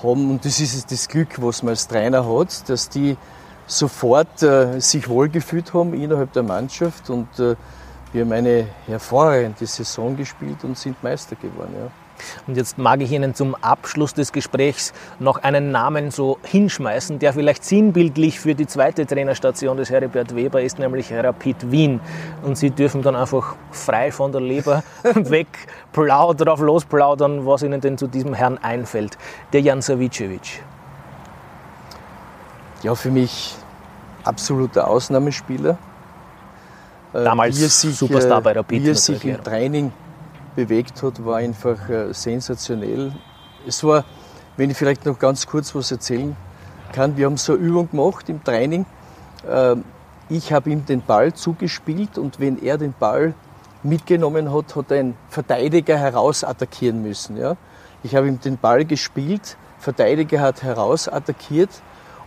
haben, 0.00 0.30
und 0.30 0.44
das 0.44 0.60
ist 0.60 0.92
das 0.92 1.08
Glück, 1.08 1.42
was 1.42 1.64
man 1.64 1.70
als 1.70 1.88
Trainer 1.88 2.24
hat, 2.24 2.68
dass 2.68 2.88
die 2.88 3.16
sofort 3.66 4.44
äh, 4.44 4.78
sich 4.78 5.08
wohlgefühlt 5.08 5.74
haben 5.74 5.92
innerhalb 5.92 6.32
der 6.34 6.44
Mannschaft 6.44 7.10
und 7.10 7.26
äh, 7.40 7.56
wir 8.12 8.24
haben 8.24 8.30
eine 8.30 8.68
hervorragende 8.86 9.66
Saison 9.66 10.16
gespielt 10.16 10.62
und 10.62 10.78
sind 10.78 11.02
Meister 11.02 11.34
geworden. 11.34 11.74
Ja. 11.76 11.90
Und 12.46 12.56
jetzt 12.56 12.78
mag 12.78 13.00
ich 13.00 13.12
Ihnen 13.12 13.34
zum 13.34 13.54
Abschluss 13.54 14.14
des 14.14 14.32
Gesprächs 14.32 14.92
noch 15.18 15.42
einen 15.42 15.70
Namen 15.70 16.10
so 16.10 16.38
hinschmeißen, 16.42 17.18
der 17.18 17.32
vielleicht 17.32 17.64
sinnbildlich 17.64 18.40
für 18.40 18.54
die 18.54 18.66
zweite 18.66 19.06
Trainerstation 19.06 19.76
des 19.76 19.90
Heribert 19.90 20.34
Weber 20.34 20.62
ist, 20.62 20.78
nämlich 20.78 21.12
Rapid 21.12 21.70
Wien. 21.70 22.00
Und 22.42 22.56
Sie 22.56 22.70
dürfen 22.70 23.02
dann 23.02 23.16
einfach 23.16 23.56
frei 23.70 24.12
von 24.12 24.32
der 24.32 24.40
Leber 24.40 24.82
weg 25.14 25.48
plaudern, 25.92 26.46
drauf 26.46 26.60
losplaudern, 26.60 27.46
was 27.46 27.62
Ihnen 27.62 27.80
denn 27.80 27.98
zu 27.98 28.06
diesem 28.06 28.34
Herrn 28.34 28.58
einfällt. 28.58 29.16
Der 29.52 29.60
Jan 29.60 29.82
Savicevic. 29.82 30.62
Ja, 32.82 32.94
für 32.94 33.10
mich 33.10 33.56
absoluter 34.24 34.88
Ausnahmespieler. 34.88 35.78
Äh, 37.12 37.24
Damals 37.24 37.56
sich, 37.56 37.96
Superstar 37.96 38.40
bei 38.42 38.52
Rapid. 38.52 38.82
Wie 38.82 38.88
er 38.88 38.94
sich 38.94 39.24
im 39.24 39.42
Training 39.42 39.92
bewegt 40.56 41.02
hat, 41.02 41.24
war 41.24 41.36
einfach 41.36 41.88
äh, 41.88 42.12
sensationell. 42.12 43.12
Es 43.66 43.84
war, 43.84 44.04
wenn 44.56 44.70
ich 44.70 44.76
vielleicht 44.76 45.06
noch 45.06 45.18
ganz 45.18 45.46
kurz 45.46 45.74
was 45.74 45.92
erzählen 45.92 46.34
kann, 46.92 47.16
wir 47.16 47.26
haben 47.26 47.36
so 47.36 47.52
eine 47.52 47.62
Übung 47.62 47.90
gemacht 47.90 48.28
im 48.28 48.42
Training. 48.42 48.86
Äh, 49.48 49.76
ich 50.28 50.52
habe 50.52 50.70
ihm 50.70 50.84
den 50.84 51.02
Ball 51.02 51.32
zugespielt 51.34 52.18
und 52.18 52.40
wenn 52.40 52.60
er 52.60 52.78
den 52.78 52.94
Ball 52.98 53.34
mitgenommen 53.84 54.52
hat, 54.52 54.74
hat 54.74 54.90
ein 54.90 55.14
Verteidiger 55.28 55.96
heraus 55.96 56.42
attackieren 56.42 57.02
müssen. 57.02 57.36
Ja? 57.36 57.56
Ich 58.02 58.16
habe 58.16 58.26
ihm 58.26 58.40
den 58.40 58.58
Ball 58.58 58.84
gespielt, 58.84 59.56
Verteidiger 59.78 60.40
hat 60.40 60.62
heraus 60.62 61.08
attackiert 61.08 61.70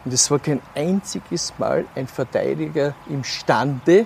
und 0.06 0.14
es 0.14 0.32
war 0.32 0.40
kein 0.40 0.62
einziges 0.76 1.54
Mal 1.58 1.86
ein 1.96 2.08
Verteidiger 2.08 2.94
imstande, 3.10 4.06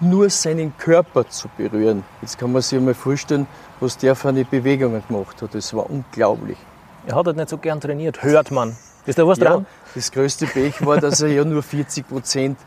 nur 0.00 0.30
seinen 0.30 0.76
Körper 0.76 1.28
zu 1.28 1.48
berühren. 1.56 2.04
Jetzt 2.20 2.38
kann 2.38 2.52
man 2.52 2.62
sich 2.62 2.80
mal 2.80 2.94
vorstellen, 2.94 3.46
was 3.80 3.96
der 3.96 4.14
für 4.14 4.28
eine 4.28 4.44
Bewegungen 4.44 5.02
gemacht 5.06 5.40
hat. 5.42 5.54
Das 5.54 5.74
war 5.74 5.88
unglaublich. 5.88 6.58
Er 7.06 7.14
hat 7.14 7.26
halt 7.26 7.36
nicht 7.36 7.48
so 7.48 7.58
gern 7.58 7.80
trainiert, 7.80 8.22
hört 8.22 8.50
man. 8.50 8.76
Ist 9.06 9.18
da 9.18 9.26
was 9.26 9.38
ja, 9.38 9.44
dran? 9.44 9.66
Das 9.94 10.10
größte 10.10 10.46
Pech 10.46 10.84
war, 10.84 11.00
dass 11.00 11.20
er 11.22 11.28
ja 11.28 11.44
nur 11.44 11.62
40 11.62 12.08
Prozent 12.08 12.58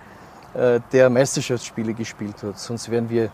äh, 0.54 0.80
der 0.92 1.10
Meisterschaftsspiele 1.10 1.94
gespielt 1.94 2.42
hat. 2.42 2.58
Sonst 2.58 2.89
wären 2.89 3.10
wir 3.10 3.30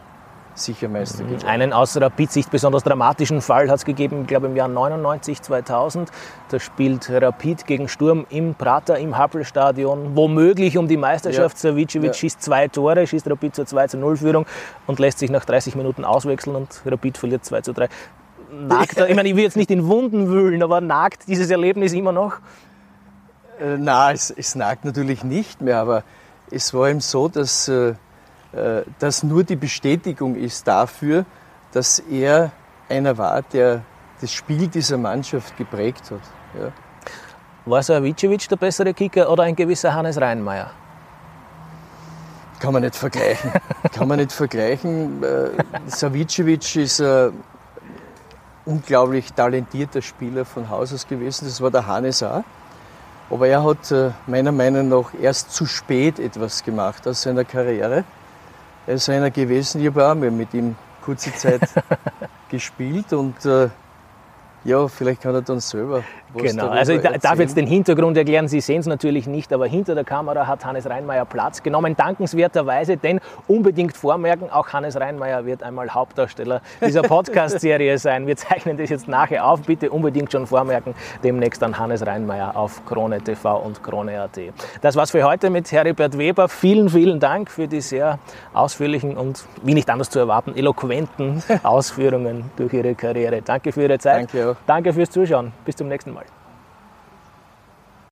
sicher 0.56 0.88
Meister 0.88 1.24
geworden. 1.24 1.46
Einen 1.46 1.74
aus 1.74 2.00
Rapid-Sicht 2.00 2.50
besonders 2.50 2.84
dramatischen 2.84 3.42
Fall 3.42 3.70
hat 3.70 3.78
es 3.78 3.86
gegeben, 3.86 4.22
ich 4.22 4.28
glaube 4.28 4.48
im 4.48 4.56
Jahr 4.56 4.68
99, 4.68 5.42
2000. 5.42 6.12
Da 6.50 6.60
spielt 6.60 7.10
Rapid 7.10 7.66
gegen 7.66 7.88
Sturm 7.88 8.26
im 8.30 8.56
Prater, 8.56 8.98
im 8.98 9.18
Happelstadion, 9.18 10.16
womöglich 10.16 10.78
um 10.78 10.88
die 10.88 10.98
Meisterschaft. 10.98 11.58
Ja. 11.58 11.72
Savicevic 11.72 12.08
ja. 12.08 12.14
schießt 12.14 12.42
zwei 12.42 12.68
Tore, 12.68 13.06
schießt 13.06 13.30
Rapid 13.30 13.56
zur 13.56 13.66
2 13.66 13.98
0 13.98 14.18
Führung 14.18 14.46
und 14.88 15.00
lässt 15.00 15.20
sich 15.20 15.30
nach 15.30 15.46
30 15.46 15.76
Minuten 15.76 16.06
auswechseln 16.06 16.56
und 16.56 16.82
Rapid 16.86 17.18
verliert 17.18 17.46
2 17.46 17.62
zu 17.62 17.74
3. 17.74 17.90
Nagt, 18.52 18.98
ich 19.10 19.16
meine, 19.16 19.30
ich 19.30 19.36
will 19.36 19.44
jetzt 19.44 19.58
nicht 19.58 19.72
in 19.72 19.88
Wunden 19.88 20.30
wühlen, 20.30 20.64
aber 20.64 20.82
nagt 20.82 21.28
dieses 21.28 21.50
Erlebnis 21.50 21.94
immer 21.94 22.12
noch? 22.12 22.38
Äh, 23.60 23.78
na, 23.78 24.12
es, 24.12 24.32
es 24.32 24.56
nagt 24.56 24.86
natürlich 24.86 25.24
nicht 25.24 25.62
mehr, 25.62 25.80
aber 25.80 26.04
es 26.52 26.74
war 26.74 26.90
eben 26.90 27.00
so, 27.00 27.28
dass 27.28 27.68
äh, 27.68 27.96
das 29.00 29.24
nur 29.24 29.44
die 29.44 29.56
Bestätigung 29.56 30.36
ist 30.36 30.68
dafür, 30.68 31.26
dass 31.72 32.00
er 32.00 32.52
einer 32.90 33.18
war, 33.18 33.42
der 33.42 33.82
das 34.22 34.32
Spiel 34.32 34.68
dieser 34.68 34.98
Mannschaft 34.98 35.58
geprägt 35.58 36.12
hat. 36.12 36.22
Ja. 36.60 36.72
War 37.66 37.84
Savicevic 37.84 38.48
der 38.48 38.56
bessere 38.56 38.94
Kicker 38.94 39.30
oder 39.30 39.44
ein 39.44 39.56
gewisser 39.56 39.94
Hannes 39.94 40.20
Reinmeier? 40.20 40.72
Kann 42.60 42.74
man 42.74 42.84
nicht 42.84 42.96
vergleichen. 42.96 43.52
Kann 43.94 44.08
man 44.08 44.20
nicht 44.20 44.32
vergleichen. 44.32 45.22
Äh, 45.24 45.50
Savicevic 45.88 46.76
ist 46.76 47.02
ein 47.02 47.34
unglaublich 48.66 49.34
talentierter 49.34 50.02
Spieler 50.02 50.46
von 50.46 50.70
Haus 50.70 50.94
aus 50.94 51.08
gewesen. 51.08 51.46
Das 51.46 51.60
war 51.60 51.72
der 51.72 51.86
Hannes 51.86 52.24
auch. 52.24 52.44
Aber 53.30 53.48
er 53.48 53.64
hat 53.64 53.92
äh, 53.92 54.12
meiner 54.28 54.52
Meinung 54.52 54.88
nach 54.90 55.14
erst 55.20 55.52
zu 55.52 55.66
spät 55.66 56.20
etwas 56.20 56.64
gemacht 56.64 57.08
aus 57.08 57.24
seiner 57.24 57.44
Karriere. 57.44 58.04
Er 58.88 58.96
ist 58.96 59.10
einer 59.10 59.32
gewesen, 59.32 59.82
ich 59.82 59.88
habe 59.88 60.08
auch 60.08 60.16
mal 60.16 60.30
mit 60.30 60.54
ihm 60.54 60.76
kurze 61.02 61.34
Zeit 61.34 61.62
gespielt 62.50 63.14
und 63.14 63.44
äh, 63.46 63.70
ja, 64.66 64.88
vielleicht 64.88 65.22
kann 65.22 65.36
er 65.36 65.44
dann 65.44 65.60
selber 65.60 66.04
was 66.34 66.44
Genau, 66.44 66.68
also 66.70 66.94
ich 66.94 67.04
erzählen. 67.04 67.22
darf 67.22 67.40
jetzt 67.40 67.56
den 67.56 67.68
Hintergrund 67.68 68.18
erklären. 68.18 68.48
Sie 68.48 68.60
sehen 68.60 68.80
es 68.80 68.88
natürlich 68.88 69.28
nicht, 69.28 69.54
aber 69.54 69.68
hinter 69.68 69.96
der 69.96 70.04
Kamera 70.04 70.48
hat 70.48 70.66
Hannes 70.66 70.90
Reinmeier 70.90 71.26
Platz 71.26 71.64
genommen, 71.64 71.96
dankenswerterweise, 71.96 72.98
denn 72.98 73.20
unbedingt 73.48 73.96
vormerken, 73.96 74.50
auch 74.50 74.68
Hannes 74.70 75.00
Reinmeier 75.00 75.46
wird 75.46 75.64
einmal 75.64 75.94
Hauptdarsteller 75.94 76.62
dieser 76.86 77.02
Podcast-Serie 77.04 77.98
sein. 78.00 78.28
Wir 78.28 78.36
zeichnen 78.36 78.76
das 78.76 78.90
jetzt 78.90 79.08
nachher 79.08 79.46
auf. 79.46 79.62
Bitte 79.62 79.92
unbedingt 79.92 80.32
schon 80.32 80.48
vormerken, 80.48 80.96
demnächst 81.24 81.64
an 81.64 81.78
Hannes 81.78 82.06
Reinmeier 82.06 82.58
auf 82.58 82.86
Krone 82.86 83.22
TV 83.22 83.58
und 83.58 83.84
Krone.at. 83.84 84.40
Das 84.82 84.96
war's 84.96 85.12
für 85.12 85.24
heute 85.24 85.50
mit 85.50 85.72
Heribert 85.72 86.18
Weber. 86.18 86.50
Vielen, 86.50 86.90
vielen 86.90 87.20
Dank 87.20 87.50
für 87.52 87.68
die 87.68 87.82
sehr 87.82 88.20
ausführlichen 88.54 89.16
und, 89.16 89.46
wie 89.64 89.74
nicht 89.74 89.90
anders 89.90 90.10
zu 90.10 90.20
erwarten, 90.20 90.56
eloquenten 90.56 91.44
Ausführungen 91.64 92.52
durch 92.58 92.74
Ihre 92.74 92.96
Karriere. 92.96 93.42
Danke 93.42 93.72
für 93.72 93.84
Ihre 93.84 94.00
Zeit. 94.00 94.34
Danke 94.34 94.52
auch. 94.52 94.55
Danke 94.66 94.94
fürs 94.94 95.10
Zuschauen. 95.10 95.52
Bis 95.66 95.76
zum 95.76 95.88
nächsten 95.88 96.14
Mal. 96.14 96.26